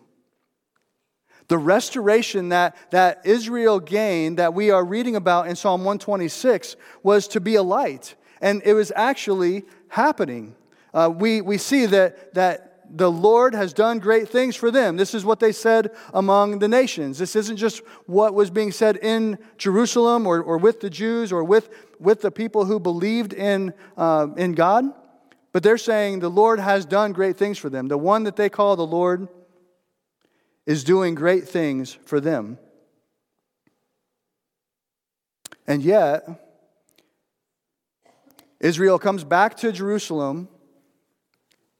The 1.49 1.59
restoration 1.59 2.51
that, 2.51 2.77
that 2.91 3.23
Israel 3.25 3.81
gained, 3.81 4.39
that 4.39 4.55
we 4.55 4.71
are 4.71 4.85
reading 4.85 5.17
about 5.17 5.49
in 5.49 5.57
Psalm 5.57 5.81
126, 5.81 6.77
was 7.03 7.29
to 7.29 7.41
be 7.41 7.55
a 7.55 7.63
light. 7.63 8.15
And 8.41 8.63
it 8.65 8.75
was 8.75 8.93
actually 8.95 9.65
happening 9.89 10.55
uh, 10.95 11.11
we, 11.15 11.41
we 11.41 11.59
see 11.59 11.87
that, 11.87 12.35
that 12.35 12.73
the 12.95 13.11
Lord 13.11 13.55
has 13.55 13.73
done 13.73 13.99
great 13.99 14.29
things 14.29 14.55
for 14.55 14.71
them. 14.71 14.97
This 14.97 15.15
is 15.15 15.25
what 15.25 15.41
they 15.41 15.53
said 15.53 15.91
among 16.13 16.59
the 16.59 16.69
nations. 16.69 17.19
This 17.19 17.35
isn't 17.35 17.57
just 17.57 17.79
what 18.07 18.35
was 18.35 18.51
being 18.51 18.71
said 18.71 18.99
in 18.99 19.39
Jerusalem 19.57 20.27
or, 20.27 20.43
or 20.43 20.59
with 20.59 20.81
the 20.81 20.91
Jews 20.91 21.33
or 21.33 21.43
with, 21.43 21.71
with 21.99 22.21
the 22.21 22.31
people 22.31 22.67
who 22.67 22.79
believed 22.79 23.33
in, 23.33 23.73
uh, 23.97 24.29
in 24.37 24.53
God, 24.53 24.85
but 25.53 25.63
they're 25.63 25.79
saying 25.79 26.21
the 26.21 26.29
Lord 26.29 26.61
has 26.61 26.85
done 26.85 27.13
great 27.13 27.39
things 27.39 27.57
for 27.57 27.71
them. 27.71 27.89
The 27.89 27.99
one 27.99 28.25
that 28.25 28.37
they 28.37 28.51
call 28.51 28.77
the 28.77 28.87
Lord 28.87 29.29
is 30.67 30.85
doing 30.85 31.15
great 31.15 31.49
things 31.49 31.93
for 32.05 32.21
them. 32.21 32.59
And 35.67 35.83
yet, 35.83 36.25
Israel 38.61 38.99
comes 38.99 39.25
back 39.25 39.57
to 39.59 39.73
Jerusalem 39.73 40.49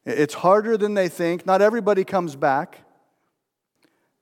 it's 0.05 0.33
harder 0.33 0.77
than 0.77 0.93
they 0.93 1.09
think. 1.09 1.45
Not 1.45 1.61
everybody 1.61 2.03
comes 2.03 2.35
back. 2.35 2.79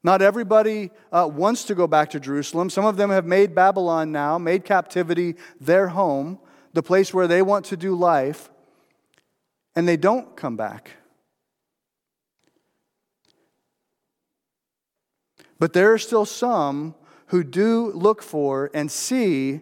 Not 0.03 0.21
everybody 0.21 0.91
uh, 1.11 1.29
wants 1.31 1.63
to 1.65 1.75
go 1.75 1.85
back 1.87 2.09
to 2.11 2.19
Jerusalem. 2.19 2.69
Some 2.69 2.85
of 2.85 2.97
them 2.97 3.11
have 3.11 3.25
made 3.25 3.53
Babylon 3.53 4.11
now, 4.11 4.37
made 4.37 4.65
captivity 4.65 5.35
their 5.59 5.89
home, 5.89 6.39
the 6.73 6.81
place 6.81 7.13
where 7.13 7.27
they 7.27 7.41
want 7.41 7.65
to 7.65 7.77
do 7.77 7.95
life, 7.95 8.49
and 9.75 9.87
they 9.87 9.97
don't 9.97 10.35
come 10.35 10.57
back. 10.57 10.91
But 15.59 15.73
there 15.73 15.93
are 15.93 15.99
still 15.99 16.25
some 16.25 16.95
who 17.27 17.43
do 17.43 17.91
look 17.91 18.23
for 18.23 18.71
and 18.73 18.91
see 18.91 19.61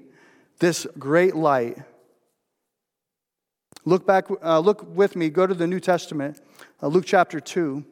this 0.60 0.88
great 0.98 1.36
light 1.36 1.78
Look 3.86 4.06
back, 4.06 4.26
uh, 4.44 4.60
look 4.60 4.86
with 4.96 5.16
me, 5.16 5.30
go 5.30 5.48
to 5.48 5.54
the 5.54 5.68
New 5.68 5.80
Testament, 5.80 6.42
uh, 6.82 6.88
Luke 6.88 7.06
chapter 7.06 7.40
2. 7.40 7.84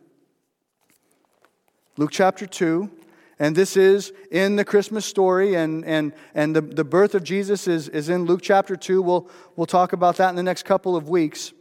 Luke 1.97 2.11
chapter 2.11 2.45
2. 2.45 2.91
And 3.39 3.55
this 3.55 3.77
is 3.77 4.11
in 4.31 4.55
the 4.55 4.65
Christmas 4.65 5.05
story, 5.05 5.53
and, 5.53 5.85
and, 5.85 6.11
and 6.33 6.55
the, 6.55 6.61
the 6.61 6.83
birth 6.83 7.13
of 7.13 7.23
Jesus 7.23 7.67
is, 7.67 7.87
is 7.89 8.09
in 8.09 8.25
Luke 8.25 8.41
chapter 8.41 8.75
2. 8.75 9.01
We'll, 9.01 9.29
we'll 9.55 9.67
talk 9.67 9.93
about 9.93 10.17
that 10.17 10.29
in 10.29 10.35
the 10.35 10.43
next 10.43 10.63
couple 10.63 10.95
of 10.95 11.07
weeks. 11.07 11.53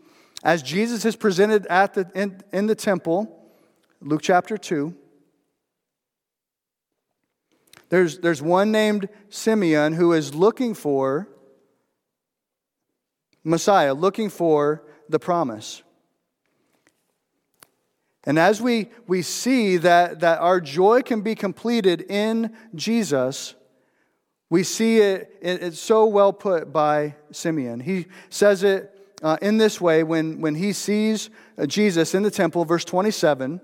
As 0.42 0.62
Jesus 0.62 1.04
is 1.04 1.16
presented 1.16 1.66
at 1.66 1.94
the, 1.94 2.10
in, 2.14 2.40
in 2.52 2.66
the 2.66 2.74
temple, 2.74 3.50
Luke 4.00 4.22
chapter 4.22 4.56
2, 4.56 4.94
there's, 7.90 8.18
there's 8.18 8.42
one 8.42 8.72
named 8.72 9.08
Simeon 9.28 9.92
who 9.92 10.12
is 10.12 10.34
looking 10.34 10.74
for 10.74 11.28
Messiah, 13.46 13.94
looking 13.94 14.28
for 14.28 14.82
the 15.08 15.20
promise. 15.20 15.84
And 18.24 18.40
as 18.40 18.60
we, 18.60 18.88
we 19.06 19.22
see 19.22 19.76
that, 19.76 20.18
that 20.18 20.40
our 20.40 20.60
joy 20.60 21.02
can 21.02 21.20
be 21.20 21.36
completed 21.36 22.04
in 22.08 22.56
Jesus, 22.74 23.54
we 24.50 24.64
see 24.64 24.98
it, 24.98 25.38
it 25.40 25.62
it's 25.62 25.78
so 25.78 26.06
well 26.06 26.32
put 26.32 26.72
by 26.72 27.14
Simeon. 27.30 27.78
He 27.78 28.06
says 28.30 28.64
it 28.64 28.92
uh, 29.22 29.36
in 29.40 29.58
this 29.58 29.80
way 29.80 30.02
when, 30.02 30.40
when 30.40 30.56
he 30.56 30.72
sees 30.72 31.30
uh, 31.56 31.66
Jesus 31.66 32.16
in 32.16 32.24
the 32.24 32.32
temple, 32.32 32.64
verse 32.64 32.84
27. 32.84 33.60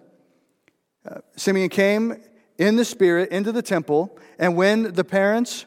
Uh, 1.05 1.19
Simeon 1.35 1.69
came 1.69 2.23
in 2.57 2.77
the 2.77 2.85
Spirit 2.85 3.31
into 3.31 3.51
the 3.51 3.63
temple, 3.63 4.17
and 4.39 4.57
when 4.57 4.93
the 4.93 5.03
parents 5.03 5.67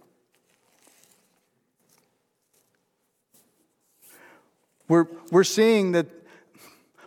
We're, 4.91 5.07
we're 5.31 5.45
seeing 5.45 5.93
that 5.93 6.07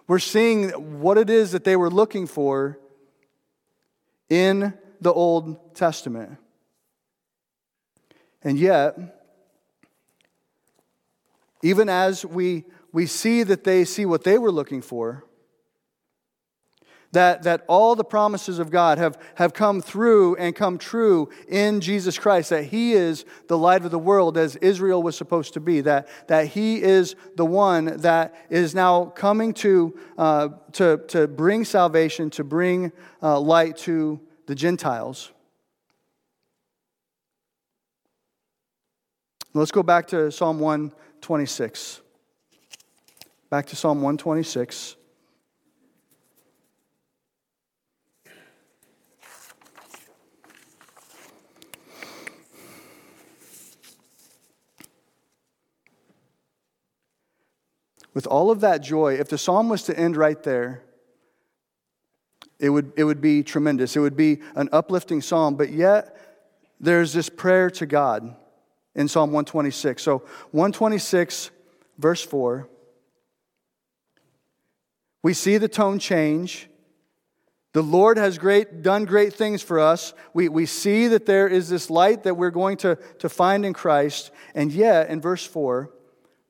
we're 0.09 0.19
seeing 0.19 0.71
what 1.03 1.19
it 1.19 1.29
is 1.29 1.53
that 1.53 1.65
they 1.65 1.77
were 1.77 1.91
looking 1.91 2.27
for 2.27 2.79
in 4.31 4.73
the 5.03 5.13
Old 5.13 5.75
Testament. 5.75 6.39
And 8.43 8.59
yet, 8.59 8.97
even 11.63 11.91
as 11.91 12.25
we, 12.25 12.65
we 12.91 13.05
see 13.05 13.43
that 13.43 13.65
they 13.65 13.85
see 13.85 14.07
what 14.07 14.25
they 14.25 14.39
were 14.39 14.51
looking 14.51 14.81
for, 14.81 15.27
that, 17.15 17.43
that 17.45 17.65
all 17.67 17.97
the 17.97 18.05
promises 18.05 18.59
of 18.59 18.71
God 18.71 18.99
have, 18.99 19.19
have 19.37 19.55
come 19.55 19.81
through 19.81 20.37
and 20.37 20.55
come 20.55 20.79
true 20.79 21.31
in 21.49 21.81
Jesus 21.81 22.19
Christ, 22.19 22.51
that 22.51 22.65
He 22.65 22.93
is 22.93 23.25
the 23.49 23.59
light 23.59 23.85
of 23.85 23.91
the 23.91 23.99
world 23.99 24.37
as 24.37 24.57
Israel 24.57 25.03
was 25.03 25.17
supposed 25.17 25.55
to 25.55 25.61
be, 25.61 25.81
that, 25.81 26.09
that 26.29 26.49
He 26.49 26.83
is 26.83 27.17
the 27.37 27.47
one 27.47 27.97
that 27.99 28.35
is 28.51 28.75
now 28.75 29.07
coming 29.07 29.55
to, 29.55 29.99
uh, 30.19 30.49
to, 30.73 30.99
to 31.09 31.27
bring 31.27 31.65
salvation, 31.65 32.31
to 32.31 32.45
bring 32.45 32.93
uh, 33.23 33.41
light 33.41 33.77
to 33.79 34.21
the 34.47 34.55
Gentiles. 34.55 35.33
Let's 39.53 39.71
go 39.71 39.85
back 39.85 40.09
to 40.09 40.33
Psalm 40.33 40.59
126. 40.59 42.01
Back 43.51 43.67
to 43.67 43.77
Psalm 43.77 43.99
126. 43.99 44.97
With 58.15 58.27
all 58.29 58.51
of 58.51 58.61
that 58.61 58.81
joy, 58.81 59.15
if 59.15 59.29
the 59.29 59.39
psalm 59.39 59.69
was 59.69 59.83
to 59.85 59.99
end 59.99 60.17
right 60.17 60.41
there, 60.43 60.85
it 62.61 62.71
would, 62.71 62.93
it 62.97 63.05
would 63.05 63.21
be 63.21 63.43
tremendous. 63.43 63.97
It 63.97 64.01
would 64.01 64.17
be 64.17 64.41
an 64.55 64.69
uplifting 64.73 65.21
psalm, 65.21 65.57
but 65.57 65.71
yet 65.71 66.17
there's 66.81 67.13
this 67.13 67.29
prayer 67.29 67.69
to 67.71 67.87
God 67.87 68.37
in 68.95 69.09
Psalm 69.09 69.31
126. 69.31 70.03
So, 70.03 70.19
126, 70.53 71.51
verse 71.99 72.23
4, 72.23 72.69
we 75.23 75.35
see 75.35 75.59
the 75.59 75.69
tone 75.69 75.99
change. 75.99 76.69
The 77.73 77.83
Lord 77.83 78.19
has 78.19 78.39
great, 78.39 78.83
done 78.83 79.05
great 79.05 79.35
things 79.35 79.61
for 79.61 79.81
us. 79.81 80.15
We, 80.33 80.49
we 80.49 80.65
see 80.67 81.09
that 81.09 81.27
there 81.27 81.49
is 81.49 81.69
this 81.69 81.91
light 81.91 82.23
that 82.23 82.37
we're 82.37 82.51
going 82.51 82.77
to, 82.79 82.97
to 83.19 83.29
find 83.29 83.67
in 83.67 83.73
Christ. 83.73 84.31
And 84.55 84.71
yet, 84.71 85.11
in 85.11 85.21
verse 85.21 85.45
4, 85.45 85.91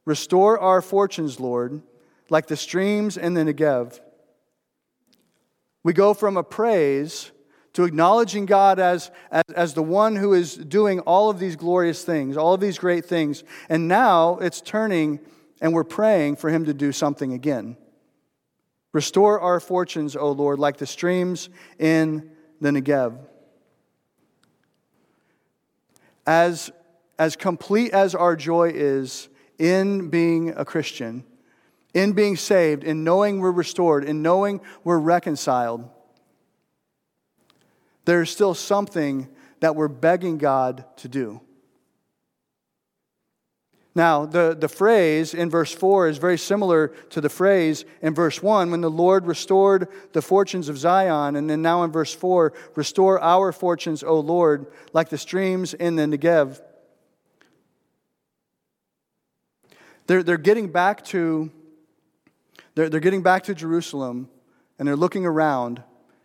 restore 0.04 0.58
our 0.58 0.82
fortunes, 0.82 1.40
Lord, 1.40 1.82
like 2.30 2.46
the 2.46 2.56
streams 2.56 3.16
in 3.16 3.34
the 3.34 3.42
Negev. 3.42 4.00
We 5.82 5.92
go 5.92 6.14
from 6.14 6.36
a 6.36 6.42
praise 6.42 7.30
to 7.74 7.84
acknowledging 7.84 8.46
God 8.46 8.78
as, 8.78 9.10
as, 9.30 9.42
as, 9.54 9.74
the 9.74 9.82
one 9.82 10.16
who 10.16 10.32
is 10.32 10.54
doing 10.56 11.00
all 11.00 11.28
of 11.28 11.38
these 11.38 11.56
glorious 11.56 12.04
things, 12.04 12.36
all 12.36 12.54
of 12.54 12.60
these 12.60 12.78
great 12.78 13.04
things. 13.04 13.42
And 13.68 13.88
now 13.88 14.38
it's 14.38 14.60
turning 14.60 15.20
and 15.60 15.72
we're 15.72 15.84
praying 15.84 16.36
for 16.36 16.50
Him 16.50 16.64
to 16.66 16.74
do 16.74 16.92
something 16.92 17.32
again. 17.32 17.76
Restore 18.92 19.40
our 19.40 19.58
fortunes, 19.58 20.14
O 20.14 20.30
Lord, 20.30 20.60
like 20.60 20.76
the 20.76 20.86
streams 20.86 21.48
in 21.78 22.30
the 22.60 22.70
Negev. 22.70 23.18
As, 26.26 26.70
as 27.18 27.34
complete 27.34 27.92
as 27.92 28.14
our 28.14 28.36
joy 28.36 28.70
is 28.72 29.28
in 29.64 30.11
being 30.11 30.50
a 30.50 30.64
Christian, 30.64 31.24
in 31.94 32.12
being 32.12 32.37
saved, 32.37 32.85
in 32.85 33.03
knowing 33.03 33.40
we're 33.40 33.50
restored, 33.50 34.05
in 34.05 34.20
knowing 34.20 34.61
we're 34.85 34.98
reconciled, 34.98 35.88
there's 38.05 38.31
still 38.31 38.53
something 38.53 39.27
that 39.61 39.74
we're 39.74 39.88
begging 39.88 40.37
God 40.37 40.85
to 40.98 41.09
do. 41.09 41.40
Now, 43.94 44.27
the, 44.27 44.55
the 44.59 44.68
phrase 44.68 45.33
in 45.33 45.48
verse 45.48 45.72
4 45.72 46.09
is 46.09 46.18
very 46.18 46.37
similar 46.37 46.88
to 47.11 47.22
the 47.22 47.31
phrase 47.31 47.87
in 48.03 48.12
verse 48.12 48.42
1 48.42 48.70
when 48.70 48.83
the 48.83 48.90
Lord 48.90 49.24
restored 49.24 49.88
the 50.12 50.20
fortunes 50.20 50.68
of 50.68 50.77
Zion. 50.77 51.37
And 51.37 51.48
then 51.48 51.62
now 51.62 51.85
in 51.85 51.92
verse 51.92 52.12
4, 52.12 52.53
restore 52.74 53.18
our 53.22 53.50
fortunes, 53.50 54.03
O 54.03 54.20
Lord, 54.20 54.66
like 54.92 55.09
the 55.09 55.16
streams 55.16 55.72
in 55.72 55.96
the 55.96 56.03
Negev. 56.03 56.61
They're, 60.06 60.22
they're 60.22 60.36
getting 60.38 60.68
back 60.68 61.04
to 61.06 61.50
they're, 62.74 62.88
they're 62.88 63.00
getting 63.00 63.22
back 63.22 63.44
to 63.44 63.54
Jerusalem 63.54 64.28
and 64.78 64.88
they're 64.88 64.96
looking 64.96 65.24
around 65.24 65.82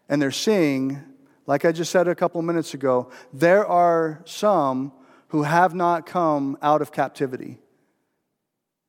and 0.07 0.21
they're 0.21 0.31
seeing 0.31 1.03
like 1.49 1.65
I 1.65 1.71
just 1.71 1.91
said 1.91 2.07
a 2.07 2.13
couple 2.13 2.39
minutes 2.43 2.75
ago, 2.75 3.09
there 3.33 3.65
are 3.65 4.21
some 4.23 4.91
who 5.29 5.41
have 5.41 5.73
not 5.73 6.05
come 6.05 6.59
out 6.61 6.83
of 6.83 6.91
captivity. 6.91 7.57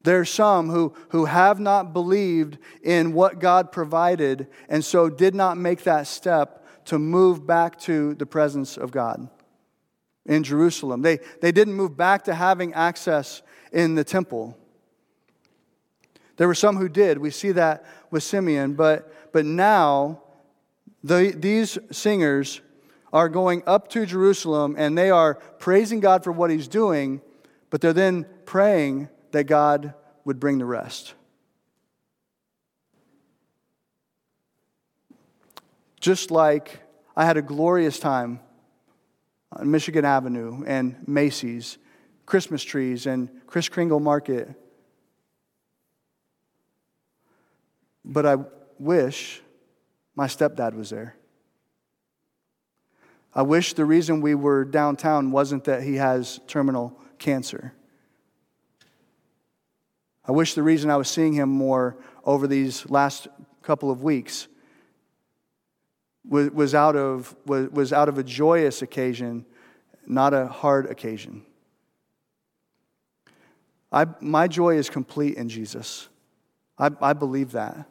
There 0.03 0.21
are 0.21 0.27
some 0.27 0.69
who, 0.69 0.93
who 1.09 1.25
have 1.25 1.59
not 1.59 1.95
believed 1.95 2.59
in 2.83 3.15
what 3.15 3.39
God 3.39 3.73
provided 3.73 4.47
and 4.69 4.85
so 4.85 5.09
did 5.09 5.35
not 5.35 5.57
make 5.57 5.85
that 5.85 6.07
step 6.07 6.67
to 6.85 6.99
move 6.99 7.47
back 7.47 7.81
to 7.81 8.15
the 8.17 8.27
presence 8.27 8.77
of 8.77 8.91
God 8.91 9.31
in 10.27 10.43
Jerusalem. 10.43 11.01
They, 11.01 11.21
they 11.41 11.53
didn't 11.53 11.73
move 11.73 11.97
back 11.97 12.25
to 12.25 12.35
having 12.35 12.75
access 12.75 13.41
in 13.73 13.95
the 13.95 14.05
temple. 14.05 14.55
There 16.41 16.49
were 16.49 16.55
some 16.55 16.79
who 16.79 16.89
did. 16.89 17.19
We 17.19 17.29
see 17.29 17.53
that 17.53 17.85
with 18.11 18.23
Simeon, 18.23 18.73
but, 18.73 19.31
but 19.31 19.45
now 19.45 20.23
the, 21.05 21.35
these 21.37 21.77
singers 21.93 22.63
are 23.13 23.29
going 23.29 23.63
up 23.67 23.89
to 23.89 24.07
Jerusalem 24.07 24.75
and 24.79 24.97
they 24.97 25.11
are 25.11 25.35
praising 25.35 26.01
God 26.01 26.25
for 26.25 26.33
what 26.33 26.49
He's 26.49 26.67
doing, 26.67 27.21
but 27.69 27.83
they're 27.83 27.93
then 27.93 28.25
praying 28.47 29.11
that 29.33 29.45
God 29.45 29.93
would 30.25 30.41
bring 30.41 30.57
the 30.57 30.65
rest. 30.65 31.13
Just 36.01 36.31
like 36.31 36.81
I 37.15 37.27
had 37.27 37.37
a 37.37 37.43
glorious 37.43 37.99
time 37.99 38.41
on 39.53 39.71
Michigan 39.71 40.07
Avenue 40.07 40.65
and 40.67 41.07
Macy's, 41.07 41.77
Christmas 42.25 42.63
trees, 42.63 43.05
and 43.05 43.29
Kris 43.47 43.69
Kringle 43.69 44.01
Market. 44.01 44.57
But 48.05 48.27
I 48.27 48.37
wish 48.79 49.43
my 50.15 50.27
stepdad 50.27 50.75
was 50.75 50.91
there. 50.91 51.17
I 53.35 53.43
wish 53.43 53.75
the 53.75 53.85
reason 53.85 54.21
we 54.21 54.35
were 54.35 54.65
downtown 54.65 55.31
wasn't 55.31 55.65
that 55.65 55.83
he 55.83 55.97
has 55.97 56.41
terminal 56.47 56.99
cancer. 57.19 57.73
I 60.25 60.33
wish 60.33 60.55
the 60.55 60.63
reason 60.63 60.91
I 60.91 60.97
was 60.97 61.09
seeing 61.09 61.33
him 61.33 61.49
more 61.49 61.97
over 62.25 62.47
these 62.47 62.89
last 62.91 63.29
couple 63.63 63.91
of 63.91 64.03
weeks 64.03 64.49
was, 66.29 66.75
out, 66.75 66.97
of, 66.97 67.35
was 67.47 67.93
out 67.93 68.09
of 68.09 68.19
a 68.19 68.23
joyous 68.23 68.83
occasion, 68.83 69.47
not 70.07 70.35
a 70.35 70.47
hard 70.47 70.87
occasion. 70.91 71.43
I, 73.91 74.07
my 74.21 74.47
joy 74.47 74.77
is 74.77 74.91
complete 74.91 75.37
in 75.37 75.49
Jesus. 75.49 76.10
I, 76.81 76.91
I 77.01 77.13
believe 77.13 77.53
that. 77.53 77.87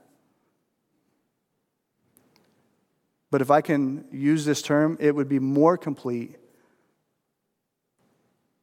But 3.32 3.42
if 3.42 3.52
I 3.52 3.62
can 3.62 4.06
use 4.12 4.44
this 4.44 4.62
term, 4.62 4.98
it 5.00 5.16
would 5.16 5.30
be 5.30 5.40
more 5.40 5.78
complete 5.78 6.36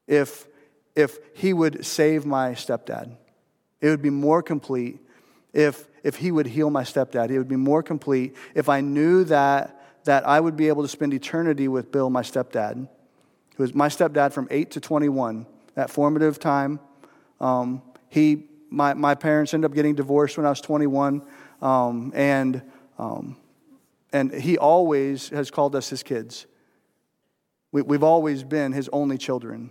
if, 0.08 0.46
if 0.96 1.18
he 1.34 1.52
would 1.52 1.86
save 1.86 2.26
my 2.26 2.50
stepdad. 2.50 3.16
It 3.80 3.90
would 3.90 4.02
be 4.02 4.10
more 4.10 4.42
complete 4.42 4.98
if, 5.52 5.86
if 6.02 6.16
he 6.16 6.32
would 6.32 6.46
heal 6.46 6.70
my 6.70 6.82
stepdad. 6.82 7.30
It 7.30 7.38
would 7.38 7.48
be 7.48 7.56
more 7.56 7.82
complete 7.82 8.34
if 8.54 8.68
I 8.68 8.80
knew 8.80 9.22
that, 9.24 10.02
that 10.04 10.26
I 10.26 10.40
would 10.40 10.56
be 10.56 10.66
able 10.66 10.82
to 10.82 10.88
spend 10.88 11.14
eternity 11.14 11.68
with 11.68 11.92
Bill, 11.92 12.10
my 12.10 12.22
stepdad, 12.22 12.88
who 13.56 13.62
was 13.62 13.74
my 13.74 13.88
stepdad 13.88 14.32
from 14.32 14.48
8 14.50 14.72
to 14.72 14.80
21, 14.80 15.46
that 15.74 15.90
formative 15.90 16.40
time. 16.40 16.80
Um, 17.40 17.82
he, 18.08 18.48
my, 18.70 18.94
my 18.94 19.14
parents 19.14 19.54
ended 19.54 19.70
up 19.70 19.74
getting 19.74 19.94
divorced 19.94 20.36
when 20.36 20.46
I 20.46 20.50
was 20.50 20.60
21, 20.60 21.22
um, 21.62 22.12
and, 22.14 22.62
um, 22.98 23.36
and 24.12 24.32
he 24.32 24.58
always 24.58 25.28
has 25.30 25.50
called 25.50 25.76
us 25.76 25.88
his 25.88 26.02
kids. 26.02 26.46
We, 27.72 27.82
we've 27.82 28.02
always 28.02 28.42
been 28.42 28.72
his 28.72 28.88
only 28.92 29.18
children. 29.18 29.70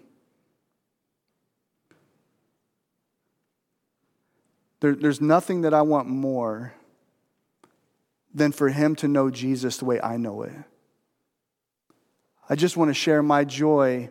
There, 4.79 4.95
there's 4.95 5.21
nothing 5.21 5.61
that 5.61 5.73
I 5.73 5.81
want 5.81 6.07
more 6.07 6.73
than 8.33 8.51
for 8.51 8.69
him 8.69 8.95
to 8.97 9.07
know 9.07 9.29
Jesus 9.29 9.77
the 9.77 9.85
way 9.85 9.99
I 10.01 10.17
know 10.17 10.43
it. 10.43 10.53
I 12.49 12.55
just 12.55 12.77
want 12.77 12.89
to 12.89 12.93
share 12.93 13.23
my 13.23 13.43
joy 13.43 14.09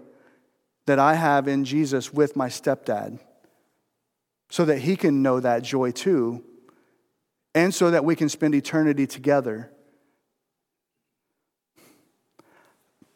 that 0.86 0.98
I 0.98 1.14
have 1.14 1.46
in 1.46 1.64
Jesus 1.64 2.12
with 2.12 2.34
my 2.34 2.48
stepdad 2.48 3.18
so 4.54 4.64
that 4.64 4.78
he 4.78 4.94
can 4.94 5.20
know 5.20 5.40
that 5.40 5.64
joy 5.64 5.90
too, 5.90 6.40
and 7.56 7.74
so 7.74 7.90
that 7.90 8.04
we 8.04 8.14
can 8.14 8.28
spend 8.28 8.54
eternity 8.54 9.04
together. 9.04 9.68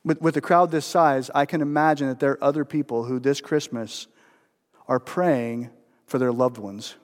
With, 0.04 0.20
with 0.20 0.36
a 0.36 0.40
crowd 0.40 0.72
this 0.72 0.84
size, 0.84 1.30
I 1.36 1.46
can 1.46 1.60
imagine 1.60 2.08
that 2.08 2.18
there 2.18 2.32
are 2.32 2.42
other 2.42 2.64
people 2.64 3.04
who 3.04 3.20
this 3.20 3.40
Christmas 3.40 4.08
are 4.88 4.98
praying 4.98 5.70
for 6.06 6.18
their 6.18 6.32
loved 6.32 6.58
ones. 6.58 6.96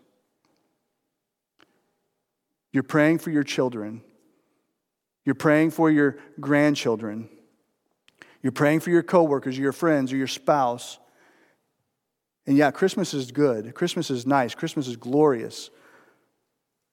You're 2.72 2.82
praying 2.82 3.18
for 3.18 3.30
your 3.30 3.44
children. 3.44 4.02
You're 5.24 5.36
praying 5.36 5.70
for 5.70 5.92
your 5.92 6.18
grandchildren. 6.40 7.28
You're 8.42 8.50
praying 8.50 8.80
for 8.80 8.90
your 8.90 9.04
coworkers, 9.04 9.56
or 9.56 9.60
your 9.60 9.72
friends, 9.72 10.12
or 10.12 10.16
your 10.16 10.26
spouse. 10.26 10.98
And 12.46 12.56
yeah, 12.56 12.70
Christmas 12.70 13.14
is 13.14 13.32
good. 13.32 13.74
Christmas 13.74 14.10
is 14.10 14.26
nice. 14.26 14.54
Christmas 14.54 14.86
is 14.86 14.96
glorious. 14.96 15.70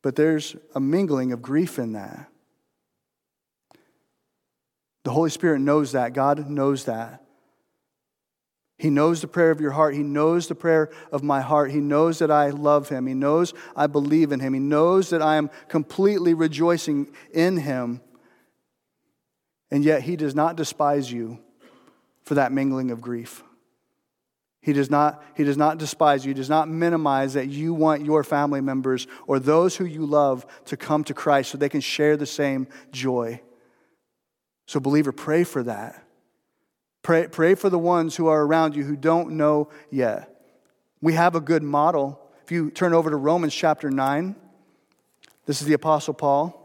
But 0.01 0.15
there's 0.15 0.55
a 0.73 0.79
mingling 0.79 1.31
of 1.31 1.41
grief 1.41 1.77
in 1.77 1.93
that. 1.93 2.27
The 5.03 5.11
Holy 5.11 5.29
Spirit 5.29 5.59
knows 5.59 5.91
that. 5.91 6.13
God 6.13 6.49
knows 6.49 6.85
that. 6.85 7.23
He 8.77 8.89
knows 8.89 9.21
the 9.21 9.27
prayer 9.27 9.51
of 9.51 9.61
your 9.61 9.71
heart. 9.71 9.93
He 9.93 10.01
knows 10.01 10.47
the 10.47 10.55
prayer 10.55 10.89
of 11.11 11.21
my 11.21 11.41
heart. 11.41 11.69
He 11.69 11.79
knows 11.79 12.17
that 12.19 12.31
I 12.31 12.49
love 12.49 12.89
him. 12.89 13.05
He 13.05 13.13
knows 13.13 13.53
I 13.75 13.85
believe 13.85 14.31
in 14.31 14.39
him. 14.39 14.53
He 14.53 14.59
knows 14.59 15.11
that 15.11 15.21
I 15.21 15.35
am 15.35 15.51
completely 15.67 16.33
rejoicing 16.33 17.11
in 17.31 17.57
him. 17.57 18.01
And 19.69 19.83
yet, 19.83 20.01
he 20.01 20.15
does 20.15 20.33
not 20.33 20.55
despise 20.55 21.11
you 21.11 21.39
for 22.23 22.35
that 22.35 22.51
mingling 22.51 22.89
of 22.89 23.01
grief. 23.01 23.43
He 24.61 24.73
does, 24.73 24.91
not, 24.91 25.23
he 25.35 25.43
does 25.43 25.57
not 25.57 25.79
despise 25.79 26.23
you. 26.23 26.29
He 26.29 26.35
does 26.35 26.49
not 26.49 26.69
minimize 26.69 27.33
that 27.33 27.47
you 27.47 27.73
want 27.73 28.05
your 28.05 28.23
family 28.23 28.61
members 28.61 29.07
or 29.25 29.39
those 29.39 29.75
who 29.75 29.85
you 29.85 30.05
love 30.05 30.45
to 30.65 30.77
come 30.77 31.03
to 31.05 31.15
Christ 31.15 31.51
so 31.51 31.57
they 31.57 31.69
can 31.69 31.81
share 31.81 32.15
the 32.15 32.27
same 32.27 32.67
joy. 32.91 33.41
So, 34.67 34.79
believer, 34.79 35.11
pray 35.11 35.43
for 35.43 35.63
that. 35.63 36.05
Pray, 37.01 37.27
pray 37.27 37.55
for 37.55 37.69
the 37.69 37.79
ones 37.79 38.15
who 38.15 38.27
are 38.27 38.45
around 38.45 38.75
you 38.75 38.83
who 38.83 38.95
don't 38.95 39.31
know 39.31 39.69
yet. 39.89 40.29
We 41.01 41.13
have 41.13 41.33
a 41.33 41.41
good 41.41 41.63
model. 41.63 42.21
If 42.43 42.51
you 42.51 42.69
turn 42.69 42.93
over 42.93 43.09
to 43.09 43.15
Romans 43.15 43.55
chapter 43.55 43.89
9, 43.89 44.35
this 45.47 45.61
is 45.61 45.67
the 45.67 45.73
Apostle 45.73 46.13
Paul. 46.13 46.60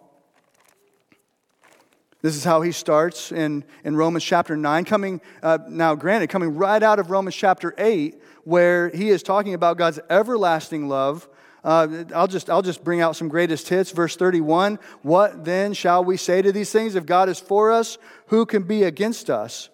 This 2.27 2.35
is 2.35 2.43
how 2.43 2.61
he 2.61 2.73
starts 2.73 3.31
in, 3.31 3.63
in 3.85 3.95
Romans 3.95 4.25
chapter 4.25 4.57
9, 4.57 4.85
coming, 4.85 5.21
uh, 5.45 5.59
now 5.69 5.95
granted, 5.95 6.29
coming 6.29 6.57
right 6.57 6.83
out 6.83 6.99
of 6.99 7.09
Romans 7.09 7.37
chapter 7.37 7.73
8, 7.79 8.21
where 8.43 8.89
he 8.89 9.11
is 9.11 9.23
talking 9.23 9.55
about 9.55 9.79
God's 9.79 10.01
everlasting 10.11 10.89
love. 10.89 11.29
Uh, 11.63 12.03
I'll, 12.13 12.27
just, 12.27 12.51
I'll 12.51 12.63
just 12.63 12.83
bring 12.83 13.01
out 13.01 13.15
some 13.15 13.29
greatest 13.29 13.69
hits. 13.69 13.93
Verse 13.93 14.17
31 14.17 14.81
What 15.03 15.45
then 15.45 15.73
shall 15.73 16.05
we 16.05 16.17
say 16.17 16.43
to 16.43 16.51
these 16.51 16.73
things? 16.73 16.97
If 16.97 17.07
God 17.07 17.29
is 17.29 17.39
for 17.39 17.71
us, 17.71 17.97
who 18.27 18.45
can 18.45 18.65
be 18.65 18.83
against 18.83 19.31
us? 19.31 19.69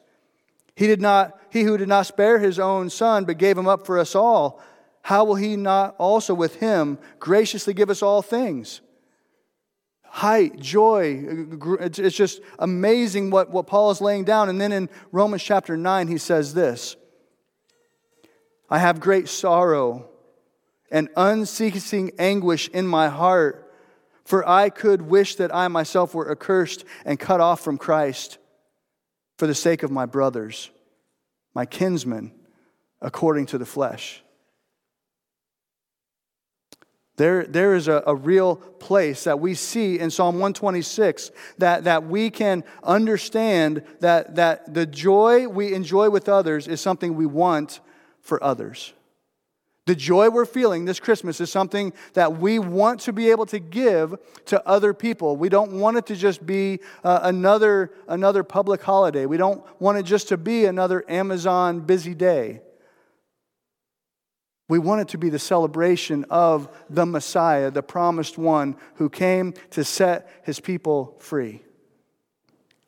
He, 0.77 0.87
did 0.87 1.01
not, 1.01 1.41
he 1.49 1.63
who 1.63 1.79
did 1.79 1.89
not 1.89 2.05
spare 2.05 2.39
his 2.39 2.59
own 2.59 2.91
son, 2.91 3.25
but 3.25 3.39
gave 3.39 3.57
him 3.57 3.67
up 3.67 3.87
for 3.87 3.99
us 3.99 4.15
all, 4.15 4.61
how 5.01 5.25
will 5.25 5.37
he 5.37 5.57
not 5.57 5.95
also 5.97 6.35
with 6.35 6.57
him 6.57 6.99
graciously 7.19 7.73
give 7.73 7.89
us 7.89 8.03
all 8.03 8.21
things? 8.21 8.83
Height, 10.15 10.61
joy, 10.61 11.25
it's 11.81 12.15
just 12.15 12.43
amazing 12.59 13.31
what, 13.31 13.49
what 13.49 13.67
Paul 13.67 13.91
is 13.91 14.03
laying 14.03 14.25
down. 14.25 14.51
And 14.51 14.61
then 14.61 14.71
in 14.71 14.91
Romans 15.11 15.43
chapter 15.43 15.75
9, 15.75 16.07
he 16.07 16.19
says 16.19 16.53
this 16.53 16.97
I 18.69 18.79
have 18.79 19.01
great 19.01 19.27
sorrow 19.27 20.11
and 20.91 21.09
unceasing 21.17 22.13
anguish 22.19 22.69
in 22.69 22.87
my 22.87 23.09
heart, 23.09 23.73
for 24.23 24.47
I 24.47 24.69
could 24.69 25.01
wish 25.01 25.37
that 25.37 25.55
I 25.55 25.69
myself 25.69 26.15
were 26.15 26.31
accursed 26.31 26.85
and 27.07 27.19
cut 27.19 27.41
off 27.41 27.63
from 27.63 27.79
Christ 27.79 28.37
for 29.39 29.47
the 29.47 29.55
sake 29.55 29.83
of 29.83 29.91
my 29.91 30.05
brothers, 30.05 30.71
my 31.55 31.65
kinsmen, 31.65 32.33
according 33.01 33.47
to 33.47 33.57
the 33.57 33.65
flesh. 33.65 34.22
There, 37.23 37.45
there 37.45 37.77
is 37.77 37.87
a, 37.87 38.03
a 38.05 38.17
real 38.17 38.57
place 38.57 39.23
that 39.23 39.39
we 39.39 39.55
see 39.55 40.01
in 40.01 40.11
Psalm 40.11 40.41
126 40.41 41.31
that, 41.59 41.85
that 41.85 42.05
we 42.09 42.31
can 42.31 42.65
understand 42.83 43.85
that, 44.01 44.35
that 44.35 44.75
the 44.75 44.87
joy 44.87 45.47
we 45.47 45.73
enjoy 45.73 46.11
with 46.11 46.29
others 46.29 46.67
is 46.67 46.81
something 46.81 47.15
we 47.15 47.27
want 47.27 47.79
for 48.23 48.43
others. 48.43 48.93
The 49.87 49.95
joy 49.95 50.31
we're 50.31 50.45
feeling 50.47 50.85
this 50.85 50.99
Christmas 50.99 51.41
is 51.41 51.49
something 51.49 51.93
that 52.15 52.41
we 52.41 52.59
want 52.59 52.99
to 53.03 53.13
be 53.13 53.31
able 53.31 53.47
to 53.47 53.61
give 53.61 54.17
to 54.47 54.61
other 54.67 54.93
people. 54.93 55.37
We 55.37 55.49
don't 55.49 55.79
want 55.79 55.99
it 55.99 56.07
to 56.07 56.17
just 56.17 56.45
be 56.45 56.81
uh, 57.05 57.21
another, 57.23 57.93
another 58.09 58.43
public 58.43 58.83
holiday. 58.83 59.27
We 59.27 59.37
don't 59.37 59.63
want 59.81 59.97
it 59.97 60.03
just 60.03 60.27
to 60.31 60.37
be 60.37 60.65
another 60.65 61.05
Amazon 61.09 61.83
busy 61.83 62.15
day. 62.17 62.63
We 64.69 64.79
want 64.79 65.03
it 65.03 65.09
to 65.09 65.19
be 65.19 65.29
the 65.29 65.39
celebration 65.39 66.25
of 66.31 66.69
the 66.89 67.05
Messiah, 67.05 67.71
the 67.71 67.83
promised 67.83 68.39
one 68.39 68.77
who 68.95 69.11
came 69.11 69.55
to 69.71 69.85
set 69.85 70.31
his 70.45 70.61
people 70.61 71.17
free 71.19 71.63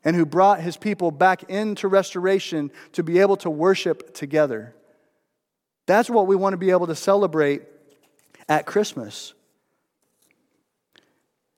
and 0.05 0.15
who 0.15 0.27
brought 0.27 0.61
his 0.61 0.77
people 0.77 1.11
back 1.11 1.45
into 1.45 1.89
restoration 1.89 2.71
to 2.93 3.03
be 3.03 3.19
able 3.19 3.37
to 3.39 3.51
worship 3.51 4.15
together. 4.15 4.75
That's 5.87 6.11
what 6.11 6.27
we 6.27 6.37
want 6.37 6.53
to 6.53 6.59
be 6.59 6.71
able 6.71 6.87
to 6.87 6.95
celebrate 6.95 7.63
at 8.49 8.67
Christmas. 8.67 9.35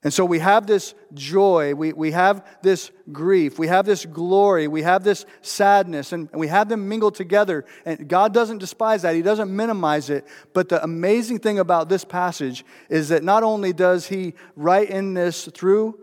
And 0.07 0.15
so 0.15 0.25
we 0.25 0.39
have 0.39 0.69
this 0.69 0.95
joy, 1.15 1.75
we, 1.75 1.93
we 1.93 2.13
have 2.13 2.47
this 2.63 2.93
grief, 3.11 3.59
we 3.59 3.67
have 3.67 3.87
this 3.87 4.07
glory, 4.07 4.69
we 4.69 4.83
have 4.83 5.03
this 5.03 5.27
sadness, 5.43 6.13
and, 6.13 6.29
and 6.31 6.39
we 6.39 6.47
have 6.47 6.69
them 6.69 6.89
mingled 6.89 7.17
together. 7.17 7.65
And 7.85 8.07
God 8.07 8.33
doesn't 8.33 8.59
despise 8.59 9.03
that, 9.03 9.17
He 9.17 9.23
doesn't 9.23 9.51
minimize 9.51 10.09
it. 10.09 10.25
But 10.53 10.69
the 10.69 10.81
amazing 10.81 11.41
thing 11.41 11.59
about 11.59 11.89
this 11.89 12.05
passage 12.05 12.65
is 12.89 13.09
that 13.09 13.25
not 13.25 13.43
only 13.43 13.73
does 13.73 14.07
He 14.07 14.35
write 14.55 14.91
in 14.91 15.15
this 15.15 15.47
through 15.47 15.99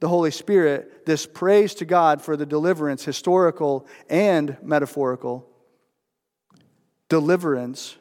the 0.00 0.08
Holy 0.08 0.32
Spirit, 0.32 1.06
this 1.06 1.24
praise 1.24 1.74
to 1.74 1.84
God 1.84 2.20
for 2.20 2.36
the 2.36 2.46
deliverance, 2.46 3.04
historical 3.04 3.86
and 4.10 4.56
metaphorical, 4.64 5.48
deliverance, 7.08 7.94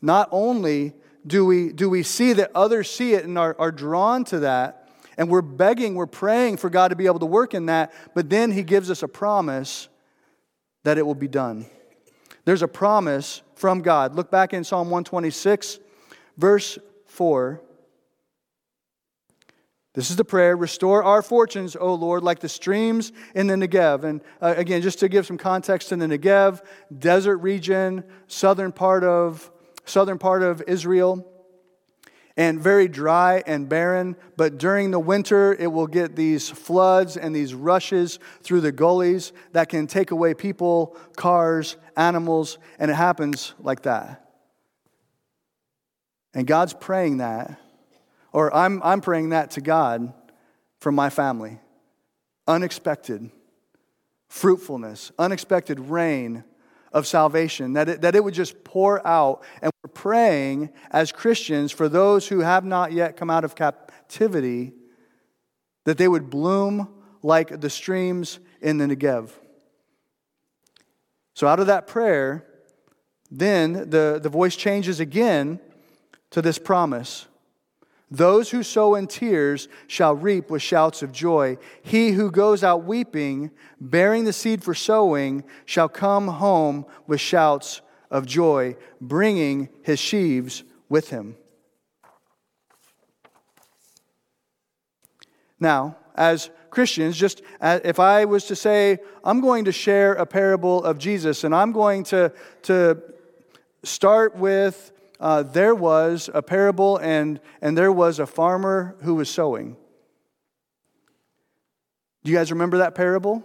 not 0.00 0.28
only 0.30 0.94
do 1.26 1.44
we, 1.44 1.72
do 1.72 1.90
we 1.90 2.02
see 2.02 2.32
that 2.34 2.50
others 2.54 2.90
see 2.90 3.14
it 3.14 3.24
and 3.24 3.38
are, 3.38 3.56
are 3.58 3.72
drawn 3.72 4.24
to 4.24 4.40
that, 4.40 4.88
and 5.16 5.28
we're 5.28 5.42
begging, 5.42 5.94
we're 5.94 6.06
praying 6.06 6.56
for 6.56 6.70
God 6.70 6.88
to 6.88 6.96
be 6.96 7.06
able 7.06 7.18
to 7.18 7.26
work 7.26 7.54
in 7.54 7.66
that, 7.66 7.92
but 8.14 8.30
then 8.30 8.50
He 8.52 8.62
gives 8.62 8.90
us 8.90 9.02
a 9.02 9.08
promise 9.08 9.88
that 10.84 10.98
it 10.98 11.04
will 11.04 11.14
be 11.14 11.28
done. 11.28 11.66
There's 12.44 12.62
a 12.62 12.68
promise 12.68 13.42
from 13.54 13.82
God. 13.82 14.14
Look 14.14 14.30
back 14.30 14.54
in 14.54 14.64
Psalm 14.64 14.88
126, 14.88 15.78
verse 16.38 16.78
4. 17.06 17.60
This 19.92 20.08
is 20.08 20.16
the 20.16 20.24
prayer 20.24 20.56
Restore 20.56 21.02
our 21.02 21.20
fortunes, 21.20 21.76
O 21.76 21.94
Lord, 21.94 22.22
like 22.22 22.38
the 22.38 22.48
streams 22.48 23.12
in 23.34 23.48
the 23.48 23.54
Negev. 23.54 24.04
And 24.04 24.22
uh, 24.40 24.54
again, 24.56 24.82
just 24.82 25.00
to 25.00 25.08
give 25.08 25.26
some 25.26 25.36
context 25.36 25.90
in 25.90 25.98
the 25.98 26.06
Negev, 26.06 26.62
desert 26.96 27.38
region, 27.38 28.04
southern 28.28 28.70
part 28.70 29.02
of, 29.02 29.50
southern 29.90 30.18
part 30.18 30.42
of 30.42 30.62
Israel. 30.66 31.26
and 32.36 32.60
very 32.60 32.88
dry 32.88 33.42
and 33.46 33.68
barren. 33.68 34.16
But 34.36 34.56
during 34.56 34.92
the 34.92 35.00
winter, 35.00 35.52
it 35.52 35.66
will 35.66 35.88
get 35.88 36.16
these 36.16 36.48
floods 36.48 37.18
and 37.18 37.34
these 37.36 37.52
rushes 37.52 38.18
through 38.42 38.62
the 38.62 38.72
gullies 38.72 39.32
that 39.52 39.68
can 39.68 39.86
take 39.86 40.10
away 40.10 40.32
people, 40.32 40.96
cars, 41.16 41.76
animals, 41.96 42.56
and 42.78 42.90
it 42.90 42.94
happens 42.94 43.52
like 43.58 43.82
that. 43.82 44.24
And 46.32 46.46
God's 46.46 46.72
praying 46.72 47.18
that, 47.18 47.60
or 48.32 48.54
I'm, 48.54 48.80
I'm 48.84 49.00
praying 49.00 49.30
that 49.30 49.50
to 49.52 49.60
God 49.60 50.14
for 50.78 50.92
my 50.92 51.10
family. 51.10 51.58
Unexpected 52.46 53.30
fruitfulness, 54.30 55.10
unexpected 55.18 55.80
rain 55.80 56.44
of 56.92 57.06
salvation, 57.06 57.74
that 57.74 57.88
it, 57.88 58.00
that 58.02 58.14
it 58.14 58.22
would 58.22 58.32
just 58.32 58.64
pour 58.64 59.04
out. 59.06 59.42
And 59.60 59.72
praying 59.94 60.70
as 60.90 61.12
Christians 61.12 61.72
for 61.72 61.88
those 61.88 62.28
who 62.28 62.40
have 62.40 62.64
not 62.64 62.92
yet 62.92 63.16
come 63.16 63.30
out 63.30 63.44
of 63.44 63.54
captivity 63.54 64.72
that 65.84 65.98
they 65.98 66.08
would 66.08 66.30
bloom 66.30 66.88
like 67.22 67.60
the 67.60 67.70
streams 67.70 68.38
in 68.60 68.78
the 68.78 68.86
Negev. 68.86 69.30
So, 71.34 71.46
out 71.46 71.60
of 71.60 71.66
that 71.68 71.86
prayer, 71.86 72.46
then 73.30 73.90
the, 73.90 74.18
the 74.22 74.28
voice 74.28 74.56
changes 74.56 75.00
again 75.00 75.60
to 76.30 76.42
this 76.42 76.58
promise 76.58 77.26
those 78.10 78.50
who 78.50 78.64
sow 78.64 78.96
in 78.96 79.06
tears 79.06 79.68
shall 79.86 80.14
reap 80.14 80.50
with 80.50 80.62
shouts 80.62 81.02
of 81.02 81.12
joy. 81.12 81.58
He 81.80 82.10
who 82.10 82.30
goes 82.30 82.64
out 82.64 82.84
weeping, 82.84 83.52
bearing 83.80 84.24
the 84.24 84.32
seed 84.32 84.64
for 84.64 84.74
sowing, 84.74 85.44
shall 85.64 85.88
come 85.88 86.26
home 86.26 86.86
with 87.06 87.20
shouts 87.20 87.82
of 88.10 88.26
joy, 88.26 88.76
bringing 89.00 89.68
his 89.82 89.98
sheaves 89.98 90.64
with 90.88 91.10
him. 91.10 91.36
Now, 95.58 95.96
as 96.14 96.50
Christians, 96.70 97.16
just 97.16 97.42
if 97.62 98.00
I 98.00 98.24
was 98.24 98.46
to 98.46 98.56
say, 98.56 98.98
I'm 99.22 99.40
going 99.40 99.66
to 99.66 99.72
share 99.72 100.14
a 100.14 100.26
parable 100.26 100.82
of 100.84 100.98
Jesus, 100.98 101.44
and 101.44 101.54
I'm 101.54 101.72
going 101.72 102.04
to, 102.04 102.32
to 102.62 103.02
start 103.82 104.36
with 104.36 104.92
uh, 105.20 105.42
there 105.42 105.74
was 105.74 106.30
a 106.32 106.40
parable, 106.40 106.96
and, 106.96 107.40
and 107.60 107.76
there 107.76 107.92
was 107.92 108.18
a 108.18 108.26
farmer 108.26 108.96
who 109.02 109.16
was 109.16 109.28
sowing. 109.28 109.76
Do 112.24 112.30
you 112.30 112.36
guys 112.36 112.50
remember 112.50 112.78
that 112.78 112.94
parable? 112.94 113.44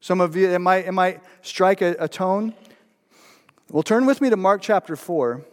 Some 0.00 0.20
of 0.20 0.36
you, 0.36 0.50
it 0.50 0.58
might, 0.58 0.86
it 0.86 0.92
might 0.92 1.22
strike 1.40 1.80
a, 1.80 1.96
a 1.98 2.08
tone. 2.08 2.54
Well, 3.70 3.84
turn 3.84 4.04
with 4.04 4.20
me 4.20 4.30
to 4.30 4.36
Mark 4.36 4.62
chapter 4.62 4.96
4. 4.96 5.44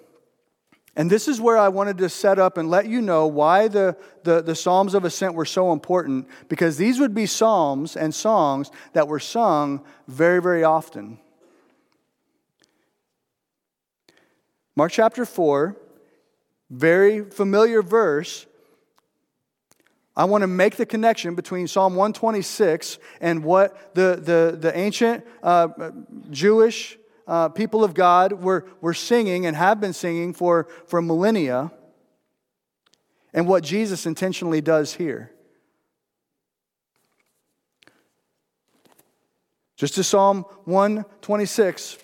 And 0.95 1.07
this 1.07 1.27
is 1.27 1.39
where 1.39 1.55
I 1.55 1.67
wanted 1.67 1.99
to 1.99 2.09
set 2.09 2.39
up 2.39 2.57
and 2.57 2.67
let 2.67 2.87
you 2.87 2.99
know 2.99 3.27
why 3.27 3.67
the, 3.67 3.95
the, 4.23 4.41
the, 4.41 4.55
Psalms 4.55 4.95
of 4.95 5.05
Ascent 5.05 5.35
were 5.35 5.45
so 5.45 5.71
important, 5.71 6.27
because 6.49 6.77
these 6.77 6.99
would 6.99 7.13
be 7.13 7.27
psalms 7.27 7.95
and 7.95 8.15
songs 8.15 8.71
that 8.93 9.07
were 9.07 9.19
sung 9.19 9.85
very, 10.07 10.41
very 10.41 10.63
often. 10.63 11.19
Mark 14.75 14.91
chapter 14.91 15.23
4, 15.23 15.77
very 16.71 17.23
familiar 17.29 17.83
verse. 17.83 18.47
I 20.15 20.25
want 20.25 20.41
to 20.41 20.47
make 20.47 20.77
the 20.77 20.87
connection 20.87 21.35
between 21.35 21.67
Psalm 21.67 21.93
126 21.93 22.97
and 23.21 23.43
what 23.43 23.93
the, 23.93 24.19
the, 24.19 24.57
the 24.59 24.75
ancient 24.75 25.23
uh, 25.43 25.91
Jewish 26.31 26.97
uh, 27.27 27.49
people 27.49 27.83
of 27.83 27.93
God 27.93 28.33
were, 28.33 28.65
were 28.81 28.93
singing 28.93 29.45
and 29.45 29.55
have 29.55 29.79
been 29.81 29.93
singing 29.93 30.33
for, 30.33 30.67
for 30.85 31.01
millennia, 31.01 31.71
and 33.33 33.47
what 33.47 33.63
Jesus 33.63 34.05
intentionally 34.05 34.61
does 34.61 34.93
here. 34.93 35.31
Just 39.75 39.97
as 39.97 40.07
Psalm 40.07 40.43
126 40.65 41.97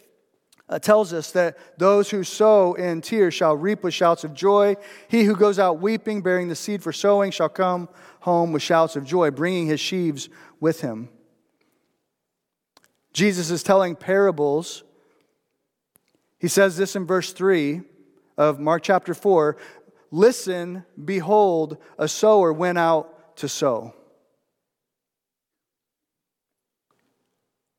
uh, 0.69 0.79
tells 0.79 1.11
us 1.11 1.31
that 1.31 1.57
those 1.79 2.09
who 2.09 2.23
sow 2.23 2.73
in 2.73 3.01
tears 3.01 3.33
shall 3.33 3.55
reap 3.55 3.83
with 3.83 3.93
shouts 3.93 4.23
of 4.23 4.33
joy. 4.33 4.75
He 5.07 5.23
who 5.23 5.35
goes 5.35 5.57
out 5.57 5.79
weeping, 5.79 6.21
bearing 6.21 6.49
the 6.49 6.55
seed 6.55 6.83
for 6.83 6.93
sowing, 6.93 7.31
shall 7.31 7.49
come 7.49 7.89
home 8.19 8.51
with 8.51 8.61
shouts 8.61 8.95
of 8.95 9.05
joy, 9.05 9.31
bringing 9.31 9.67
his 9.67 9.79
sheaves 9.79 10.29
with 10.59 10.81
him. 10.81 11.09
Jesus 13.11 13.49
is 13.49 13.63
telling 13.63 13.95
parables. 13.95 14.83
He 16.43 16.49
says 16.49 16.75
this 16.75 16.97
in 16.97 17.05
verse 17.05 17.31
3 17.31 17.83
of 18.37 18.59
Mark 18.59 18.83
chapter 18.83 19.13
4 19.13 19.55
Listen, 20.11 20.83
behold, 21.05 21.77
a 21.97 22.09
sower 22.09 22.51
went 22.51 22.77
out 22.77 23.37
to 23.37 23.47
sow. 23.47 23.95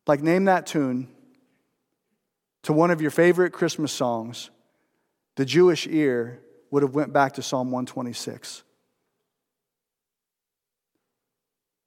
Like, 0.07 0.23
name 0.23 0.45
that 0.45 0.65
tune 0.65 1.09
to 2.63 2.73
one 2.73 2.89
of 2.89 3.01
your 3.01 3.11
favorite 3.11 3.53
Christmas 3.53 3.91
songs, 3.91 4.49
the 5.35 5.45
Jewish 5.45 5.85
ear 5.85 6.41
would 6.71 6.81
have 6.81 6.95
went 6.95 7.13
back 7.13 7.33
to 7.33 7.43
Psalm 7.43 7.69
126. 7.69 8.63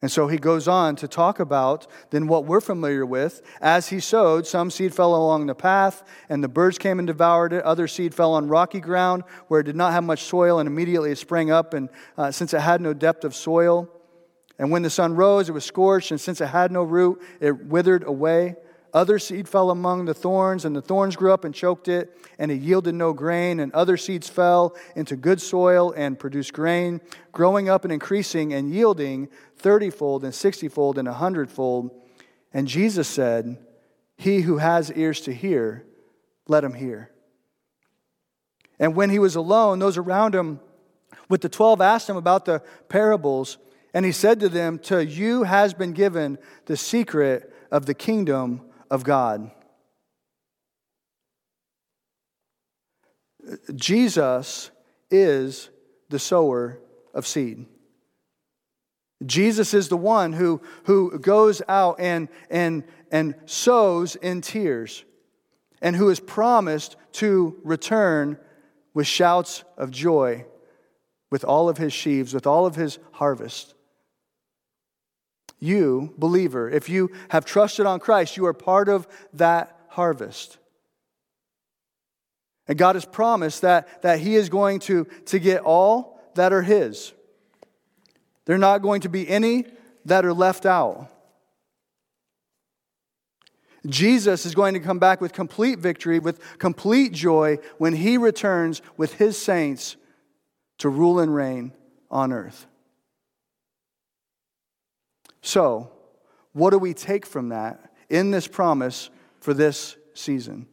And 0.00 0.12
so 0.12 0.28
he 0.28 0.38
goes 0.38 0.68
on 0.68 0.94
to 0.96 1.08
talk 1.08 1.40
about 1.40 1.88
then 2.10 2.28
what 2.28 2.44
we're 2.44 2.60
familiar 2.60 3.04
with. 3.04 3.42
As 3.60 3.88
he 3.88 3.98
sowed, 3.98 4.46
some 4.46 4.70
seed 4.70 4.94
fell 4.94 5.14
along 5.14 5.46
the 5.46 5.56
path, 5.56 6.04
and 6.28 6.42
the 6.42 6.48
birds 6.48 6.78
came 6.78 7.00
and 7.00 7.06
devoured 7.06 7.52
it. 7.52 7.64
Other 7.64 7.88
seed 7.88 8.14
fell 8.14 8.34
on 8.34 8.46
rocky 8.46 8.78
ground 8.78 9.24
where 9.48 9.60
it 9.60 9.64
did 9.64 9.74
not 9.74 9.92
have 9.92 10.04
much 10.04 10.22
soil, 10.22 10.60
and 10.60 10.68
immediately 10.68 11.10
it 11.10 11.18
sprang 11.18 11.50
up. 11.50 11.74
And 11.74 11.88
uh, 12.16 12.30
since 12.30 12.54
it 12.54 12.60
had 12.60 12.80
no 12.80 12.94
depth 12.94 13.24
of 13.24 13.34
soil, 13.34 13.88
and 14.56 14.70
when 14.70 14.82
the 14.82 14.90
sun 14.90 15.14
rose, 15.14 15.48
it 15.48 15.52
was 15.52 15.64
scorched, 15.64 16.12
and 16.12 16.20
since 16.20 16.40
it 16.40 16.46
had 16.46 16.70
no 16.70 16.82
root, 16.84 17.20
it 17.40 17.66
withered 17.66 18.04
away. 18.04 18.56
Other 18.94 19.18
seed 19.18 19.48
fell 19.48 19.70
among 19.70 20.06
the 20.06 20.14
thorns, 20.14 20.64
and 20.64 20.74
the 20.74 20.82
thorns 20.82 21.16
grew 21.16 21.32
up 21.32 21.44
and 21.44 21.54
choked 21.54 21.88
it, 21.88 22.16
and 22.38 22.50
it 22.50 22.60
yielded 22.60 22.94
no 22.94 23.12
grain. 23.12 23.60
And 23.60 23.72
other 23.72 23.96
seeds 23.96 24.28
fell 24.28 24.76
into 24.96 25.16
good 25.16 25.40
soil 25.40 25.92
and 25.96 26.18
produced 26.18 26.52
grain, 26.52 27.00
growing 27.32 27.68
up 27.68 27.84
and 27.84 27.92
increasing 27.92 28.54
and 28.54 28.72
yielding 28.72 29.28
thirtyfold 29.60 30.22
and 30.22 30.34
sixtyfold 30.34 30.98
and 30.98 31.06
a 31.06 31.12
hundredfold. 31.12 31.90
And 32.52 32.66
Jesus 32.66 33.08
said, 33.08 33.58
He 34.16 34.40
who 34.42 34.58
has 34.58 34.90
ears 34.92 35.20
to 35.22 35.34
hear, 35.34 35.84
let 36.46 36.64
him 36.64 36.74
hear. 36.74 37.10
And 38.78 38.94
when 38.94 39.10
he 39.10 39.18
was 39.18 39.36
alone, 39.36 39.80
those 39.80 39.98
around 39.98 40.34
him 40.34 40.60
with 41.28 41.42
the 41.42 41.48
twelve 41.48 41.80
asked 41.80 42.08
him 42.08 42.16
about 42.16 42.44
the 42.46 42.62
parables. 42.88 43.58
And 43.92 44.04
he 44.04 44.12
said 44.12 44.40
to 44.40 44.48
them, 44.48 44.78
To 44.80 45.04
you 45.04 45.42
has 45.42 45.74
been 45.74 45.92
given 45.92 46.38
the 46.66 46.76
secret 46.76 47.52
of 47.70 47.86
the 47.86 47.94
kingdom 47.94 48.62
of 48.90 49.04
God. 49.04 49.50
Jesus 53.74 54.70
is 55.10 55.70
the 56.10 56.18
sower 56.18 56.78
of 57.14 57.26
seed. 57.26 57.66
Jesus 59.24 59.74
is 59.74 59.88
the 59.88 59.96
one 59.96 60.32
who, 60.32 60.60
who 60.84 61.18
goes 61.18 61.60
out 61.68 61.96
and, 61.98 62.28
and, 62.50 62.84
and 63.10 63.34
sows 63.46 64.16
in 64.16 64.40
tears 64.40 65.04
and 65.80 65.96
who 65.96 66.08
is 66.10 66.20
promised 66.20 66.96
to 67.12 67.58
return 67.64 68.38
with 68.94 69.06
shouts 69.06 69.64
of 69.76 69.90
joy 69.90 70.44
with 71.30 71.44
all 71.44 71.68
of 71.68 71.78
his 71.78 71.92
sheaves, 71.92 72.32
with 72.32 72.46
all 72.46 72.66
of 72.66 72.74
his 72.74 72.98
harvest. 73.12 73.74
You, 75.60 76.14
believer, 76.16 76.70
if 76.70 76.88
you 76.88 77.10
have 77.30 77.44
trusted 77.44 77.86
on 77.86 78.00
Christ, 78.00 78.36
you 78.36 78.46
are 78.46 78.54
part 78.54 78.88
of 78.88 79.08
that 79.34 79.76
harvest. 79.88 80.58
And 82.68 82.78
God 82.78 82.96
has 82.96 83.04
promised 83.04 83.62
that, 83.62 84.02
that 84.02 84.20
He 84.20 84.36
is 84.36 84.48
going 84.48 84.80
to, 84.80 85.04
to 85.26 85.38
get 85.38 85.62
all 85.62 86.20
that 86.34 86.52
are 86.52 86.62
His. 86.62 87.12
There 88.44 88.54
are 88.54 88.58
not 88.58 88.82
going 88.82 89.00
to 89.00 89.08
be 89.08 89.28
any 89.28 89.66
that 90.04 90.24
are 90.24 90.32
left 90.32 90.64
out. 90.64 91.10
Jesus 93.86 94.44
is 94.44 94.54
going 94.54 94.74
to 94.74 94.80
come 94.80 94.98
back 94.98 95.20
with 95.20 95.32
complete 95.32 95.78
victory, 95.78 96.18
with 96.18 96.58
complete 96.58 97.12
joy 97.12 97.58
when 97.78 97.94
He 97.94 98.18
returns 98.18 98.82
with 98.96 99.14
His 99.14 99.36
saints 99.38 99.96
to 100.78 100.88
rule 100.88 101.18
and 101.18 101.34
reign 101.34 101.72
on 102.10 102.32
earth. 102.32 102.66
So, 105.42 105.90
what 106.52 106.70
do 106.70 106.78
we 106.78 106.94
take 106.94 107.26
from 107.26 107.50
that 107.50 107.92
in 108.08 108.30
this 108.30 108.48
promise 108.48 109.10
for 109.40 109.54
this 109.54 109.96
season? 110.14 110.66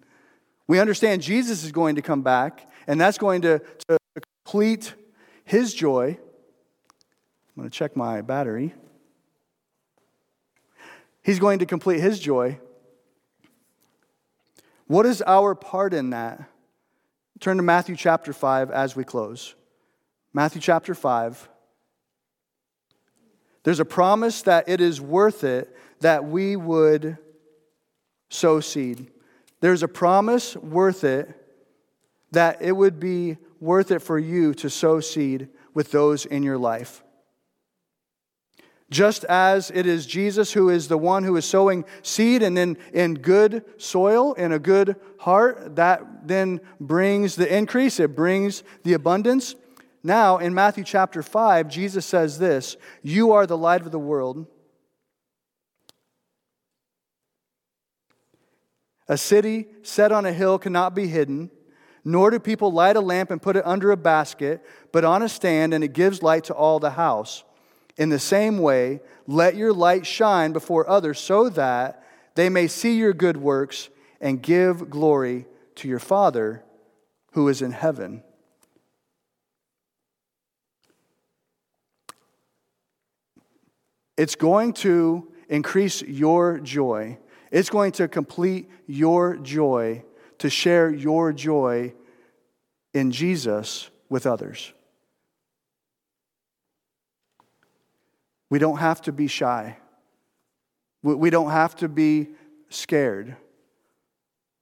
We 0.67 0.79
understand 0.79 1.21
Jesus 1.21 1.63
is 1.63 1.71
going 1.71 1.95
to 1.95 2.01
come 2.01 2.21
back, 2.21 2.69
and 2.87 2.99
that's 2.99 3.17
going 3.17 3.41
to, 3.43 3.59
to 3.87 3.97
complete 4.43 4.93
his 5.43 5.73
joy. 5.73 6.17
I'm 6.17 7.61
going 7.61 7.69
to 7.69 7.75
check 7.75 7.95
my 7.95 8.21
battery. 8.21 8.73
He's 11.23 11.39
going 11.39 11.59
to 11.59 11.65
complete 11.65 11.99
his 11.99 12.19
joy. 12.19 12.59
What 14.87 15.05
is 15.05 15.21
our 15.25 15.55
part 15.55 15.93
in 15.93 16.11
that? 16.11 16.49
Turn 17.39 17.57
to 17.57 17.63
Matthew 17.63 17.95
chapter 17.95 18.33
5 18.33 18.71
as 18.71 18.95
we 18.95 19.03
close. 19.03 19.55
Matthew 20.33 20.61
chapter 20.61 20.93
5. 20.93 21.49
There's 23.65 23.79
a 23.79 23.85
promise 23.85 24.43
that 24.43 24.69
it 24.69 24.79
is 24.79 25.01
worth 25.01 25.43
it 25.43 25.75
that 26.01 26.23
we 26.23 26.55
would 26.55 27.17
sow 28.29 28.59
seed. 28.59 29.09
There's 29.59 29.81
a 29.81 29.87
promise 29.87 30.55
worth 30.55 31.03
it 31.03 31.35
that 32.31 32.61
it 32.61 32.73
would 32.73 32.99
be 32.99 33.37
worth 33.59 33.89
it 33.89 34.03
for 34.03 34.19
you 34.19 34.53
to 34.53 34.69
sow 34.69 34.99
seed 34.99 35.49
with 35.73 35.91
those 35.91 36.27
in 36.27 36.43
your 36.43 36.59
life. 36.59 37.03
Just 38.91 39.23
as 39.23 39.71
it 39.71 39.87
is 39.87 40.05
Jesus 40.05 40.53
who 40.53 40.69
is 40.69 40.87
the 40.87 40.97
one 40.97 41.23
who 41.23 41.35
is 41.35 41.45
sowing 41.45 41.85
seed 42.03 42.43
and 42.43 42.55
then 42.55 42.77
in 42.93 43.15
good 43.15 43.65
soil, 43.81 44.33
in 44.33 44.51
a 44.51 44.59
good 44.59 44.95
heart, 45.17 45.75
that 45.77 46.27
then 46.27 46.61
brings 46.79 47.35
the 47.35 47.51
increase, 47.51 47.99
it 47.99 48.15
brings 48.15 48.61
the 48.83 48.93
abundance. 48.93 49.55
Now, 50.05 50.37
in 50.37 50.53
Matthew 50.53 50.83
chapter 50.83 51.23
5, 51.23 51.67
Jesus 51.67 52.05
says 52.05 52.37
this 52.37 52.77
You 53.01 53.31
are 53.31 53.47
the 53.47 53.57
light 53.57 53.81
of 53.81 53.91
the 53.91 53.97
world. 53.97 54.45
A 59.07 59.17
city 59.17 59.65
set 59.81 60.11
on 60.11 60.27
a 60.27 60.31
hill 60.31 60.59
cannot 60.59 60.93
be 60.93 61.07
hidden, 61.07 61.49
nor 62.03 62.29
do 62.29 62.37
people 62.37 62.71
light 62.71 62.95
a 62.95 63.01
lamp 63.01 63.31
and 63.31 63.41
put 63.41 63.55
it 63.55 63.65
under 63.65 63.89
a 63.89 63.97
basket, 63.97 64.63
but 64.91 65.03
on 65.03 65.23
a 65.23 65.29
stand, 65.29 65.73
and 65.73 65.83
it 65.83 65.93
gives 65.93 66.21
light 66.21 66.43
to 66.43 66.53
all 66.53 66.77
the 66.77 66.91
house. 66.91 67.43
In 67.97 68.09
the 68.09 68.19
same 68.19 68.59
way, 68.59 68.99
let 69.25 69.55
your 69.55 69.73
light 69.73 70.05
shine 70.05 70.53
before 70.53 70.87
others 70.87 71.19
so 71.19 71.49
that 71.49 72.03
they 72.35 72.49
may 72.49 72.67
see 72.67 72.95
your 72.95 73.13
good 73.13 73.37
works 73.37 73.89
and 74.21 74.39
give 74.39 74.91
glory 74.91 75.47
to 75.77 75.87
your 75.87 75.97
Father 75.97 76.63
who 77.31 77.47
is 77.47 77.63
in 77.63 77.71
heaven. 77.71 78.21
It's 84.17 84.35
going 84.35 84.73
to 84.73 85.31
increase 85.49 86.01
your 86.01 86.59
joy. 86.59 87.17
It's 87.51 87.69
going 87.69 87.91
to 87.93 88.07
complete 88.07 88.69
your 88.87 89.37
joy 89.37 90.03
to 90.39 90.49
share 90.49 90.89
your 90.89 91.33
joy 91.33 91.93
in 92.93 93.11
Jesus 93.11 93.89
with 94.09 94.25
others. 94.25 94.73
We 98.49 98.59
don't 98.59 98.77
have 98.77 99.01
to 99.03 99.11
be 99.11 99.27
shy. 99.27 99.77
We 101.03 101.29
don't 101.29 101.51
have 101.51 101.75
to 101.77 101.89
be 101.89 102.29
scared. 102.69 103.35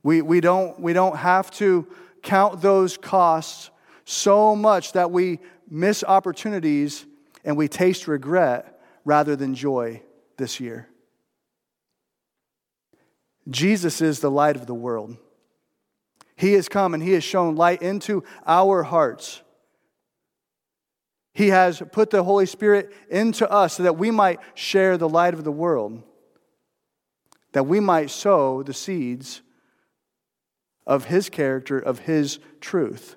We, 0.03 0.21
we, 0.21 0.41
don't, 0.41 0.79
we 0.79 0.93
don't 0.93 1.15
have 1.15 1.51
to 1.51 1.87
count 2.21 2.61
those 2.61 2.97
costs 2.97 3.69
so 4.05 4.55
much 4.55 4.93
that 4.93 5.11
we 5.11 5.39
miss 5.69 6.03
opportunities 6.03 7.05
and 7.45 7.55
we 7.55 7.67
taste 7.67 8.07
regret 8.07 8.72
rather 9.05 9.35
than 9.35 9.55
joy 9.55 10.01
this 10.37 10.59
year. 10.59 10.87
Jesus 13.49 14.01
is 14.01 14.19
the 14.19 14.31
light 14.31 14.55
of 14.55 14.67
the 14.67 14.73
world. 14.73 15.17
He 16.35 16.53
has 16.53 16.69
come 16.69 16.93
and 16.93 17.03
He 17.03 17.13
has 17.13 17.23
shown 17.23 17.55
light 17.55 17.81
into 17.81 18.23
our 18.45 18.83
hearts. 18.83 19.41
He 21.33 21.49
has 21.49 21.81
put 21.91 22.09
the 22.09 22.23
Holy 22.23 22.45
Spirit 22.45 22.93
into 23.09 23.49
us 23.49 23.75
so 23.75 23.83
that 23.83 23.97
we 23.97 24.11
might 24.11 24.39
share 24.53 24.97
the 24.97 25.09
light 25.09 25.33
of 25.33 25.43
the 25.43 25.51
world, 25.51 26.03
that 27.53 27.65
we 27.65 27.79
might 27.79 28.11
sow 28.11 28.63
the 28.63 28.73
seeds 28.73 29.41
of 30.85 31.05
His 31.05 31.29
character, 31.29 31.79
of 31.79 31.99
His 31.99 32.39
truth. 32.61 33.15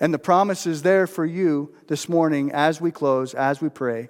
And 0.00 0.12
the 0.12 0.18
promise 0.18 0.66
is 0.66 0.82
there 0.82 1.06
for 1.06 1.24
you 1.24 1.74
this 1.86 2.08
morning 2.08 2.52
as 2.52 2.80
we 2.80 2.90
close, 2.90 3.34
as 3.34 3.60
we 3.60 3.68
pray. 3.68 4.08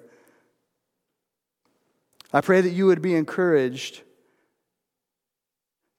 I 2.33 2.41
pray 2.41 2.61
that 2.61 2.71
you 2.71 2.87
would 2.87 3.03
be 3.03 3.15
encouraged 3.15 4.03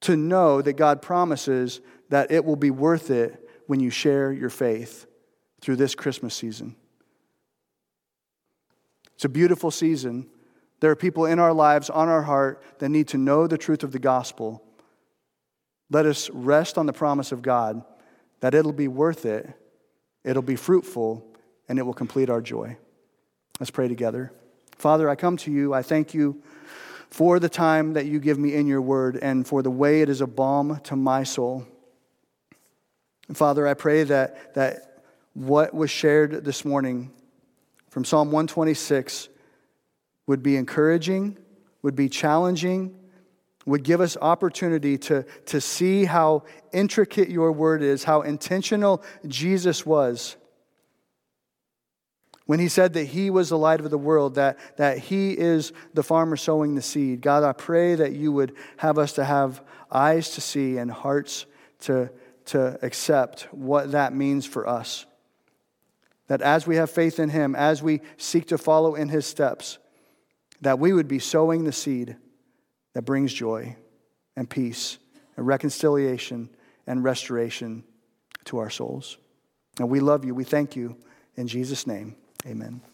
to 0.02 0.16
know 0.16 0.62
that 0.62 0.74
God 0.74 1.02
promises 1.02 1.82
that 2.10 2.32
it 2.32 2.46
will 2.46 2.56
be 2.56 2.72
worth 2.72 3.10
it 3.10 3.50
when 3.68 3.80
you 3.80 3.90
share 3.90 4.32
your 4.32 4.50
faith 4.50 5.06
through 5.62 5.76
this 5.76 5.96
Christmas 5.96 6.34
season. 6.34 6.76
It's 9.16 9.26
a 9.26 9.30
beautiful 9.30 9.72
season. 9.72 10.28
There 10.80 10.92
are 10.92 10.96
people 10.96 11.26
in 11.26 11.40
our 11.40 11.52
lives, 11.52 11.90
on 11.90 12.08
our 12.08 12.22
heart, 12.22 12.64
that 12.80 12.90
need 12.90 13.10
to 13.10 13.18
know 13.18 13.48
the 13.48 13.58
truth 13.58 13.84
of 13.84 13.92
the 13.92 14.00
gospel. 14.00 14.64
Let 15.90 16.06
us 16.06 16.30
rest 16.30 16.78
on 16.78 16.86
the 16.86 16.94
promise 16.94 17.32
of 17.32 17.42
God 17.42 17.84
that 18.40 18.54
it'll 18.54 18.72
be 18.72 18.88
worth 18.88 19.26
it, 19.26 19.50
it'll 20.24 20.42
be 20.42 20.56
fruitful, 20.56 21.26
and 21.68 21.78
it 21.78 21.84
will 21.84 21.94
complete 21.94 22.30
our 22.30 22.40
joy. 22.42 22.78
Let's 23.60 23.72
pray 23.72 23.90
together. 23.90 24.32
Father, 24.80 25.10
I 25.10 25.16
come 25.16 25.36
to 25.38 25.52
you. 25.52 25.74
I 25.74 25.82
thank 25.82 26.14
you 26.14 26.42
for 27.10 27.38
the 27.38 27.50
time 27.50 27.94
that 27.94 28.06
you 28.06 28.18
give 28.18 28.40
me 28.40 28.56
in 28.56 28.66
your 28.66 28.82
word 28.82 29.18
and 29.18 29.46
for 29.46 29.62
the 29.62 29.70
way 29.70 30.02
it 30.02 30.08
is 30.08 30.22
a 30.22 30.28
balm 30.28 30.80
to 30.86 30.96
my 30.96 31.24
soul. 31.24 31.68
Father, 33.34 33.68
I 33.68 33.74
pray 33.74 34.04
that, 34.06 34.54
that 34.56 35.04
what 35.34 35.74
was 35.74 35.92
shared 35.92 36.46
this 36.46 36.64
morning 36.64 37.12
from 37.90 38.06
Psalm 38.06 38.30
126 38.30 39.28
would 40.28 40.42
be 40.42 40.56
encouraging, 40.56 41.38
would 41.82 41.96
be 41.96 42.08
challenging, 42.08 42.96
would 43.66 43.84
give 43.84 44.00
us 44.00 44.16
opportunity 44.22 44.98
to, 44.98 45.24
to 45.48 45.60
see 45.60 46.06
how 46.06 46.44
intricate 46.72 47.28
your 47.28 47.52
word 47.52 47.82
is, 47.82 48.06
how 48.06 48.22
intentional 48.22 49.04
Jesus 49.28 49.86
was 49.86 50.38
when 52.50 52.60
he 52.60 52.68
said 52.68 52.94
that 52.94 53.04
he 53.04 53.30
was 53.30 53.50
the 53.50 53.58
light 53.60 53.80
of 53.80 53.92
the 53.92 53.98
world, 54.00 54.34
that, 54.34 54.58
that 54.78 54.98
he 54.98 55.38
is 55.38 55.72
the 55.94 56.02
farmer 56.02 56.36
sowing 56.36 56.74
the 56.74 56.82
seed. 56.82 57.22
God, 57.22 57.44
I 57.44 57.54
pray 57.54 57.94
that 57.94 58.14
you 58.14 58.32
would 58.32 58.56
have 58.78 58.98
us 58.98 59.14
to 59.14 59.24
have 59.24 59.62
eyes 59.92 60.32
to 60.32 60.42
see 60.42 60.78
and 60.78 60.90
hearts 60.90 61.46
to, 61.82 62.10
to 62.46 62.80
accept 62.82 63.44
what 63.52 63.92
that 63.92 64.16
means 64.16 64.48
for 64.48 64.68
us. 64.68 65.06
That 66.26 66.42
as 66.42 66.66
we 66.66 66.78
have 66.78 66.90
faith 66.90 67.20
in 67.20 67.30
him, 67.30 67.54
as 67.56 67.84
we 67.84 68.02
seek 68.18 68.48
to 68.48 68.58
follow 68.58 68.96
in 68.96 69.10
his 69.10 69.28
steps, 69.28 69.78
that 70.62 70.80
we 70.80 70.92
would 70.92 71.08
be 71.08 71.20
sowing 71.20 71.66
the 71.66 71.72
seed 71.72 72.16
that 72.94 73.04
brings 73.04 73.32
joy 73.32 73.76
and 74.36 74.50
peace 74.50 74.98
and 75.38 75.46
reconciliation 75.46 76.50
and 76.88 77.04
restoration 77.04 77.84
to 78.46 78.58
our 78.58 78.72
souls. 78.72 79.20
And 79.78 79.88
we 79.88 80.00
love 80.00 80.26
you. 80.26 80.34
We 80.34 80.46
thank 80.46 80.76
you. 80.76 80.98
In 81.36 81.48
Jesus' 81.48 81.86
name. 81.86 82.16
Amen. 82.46 82.89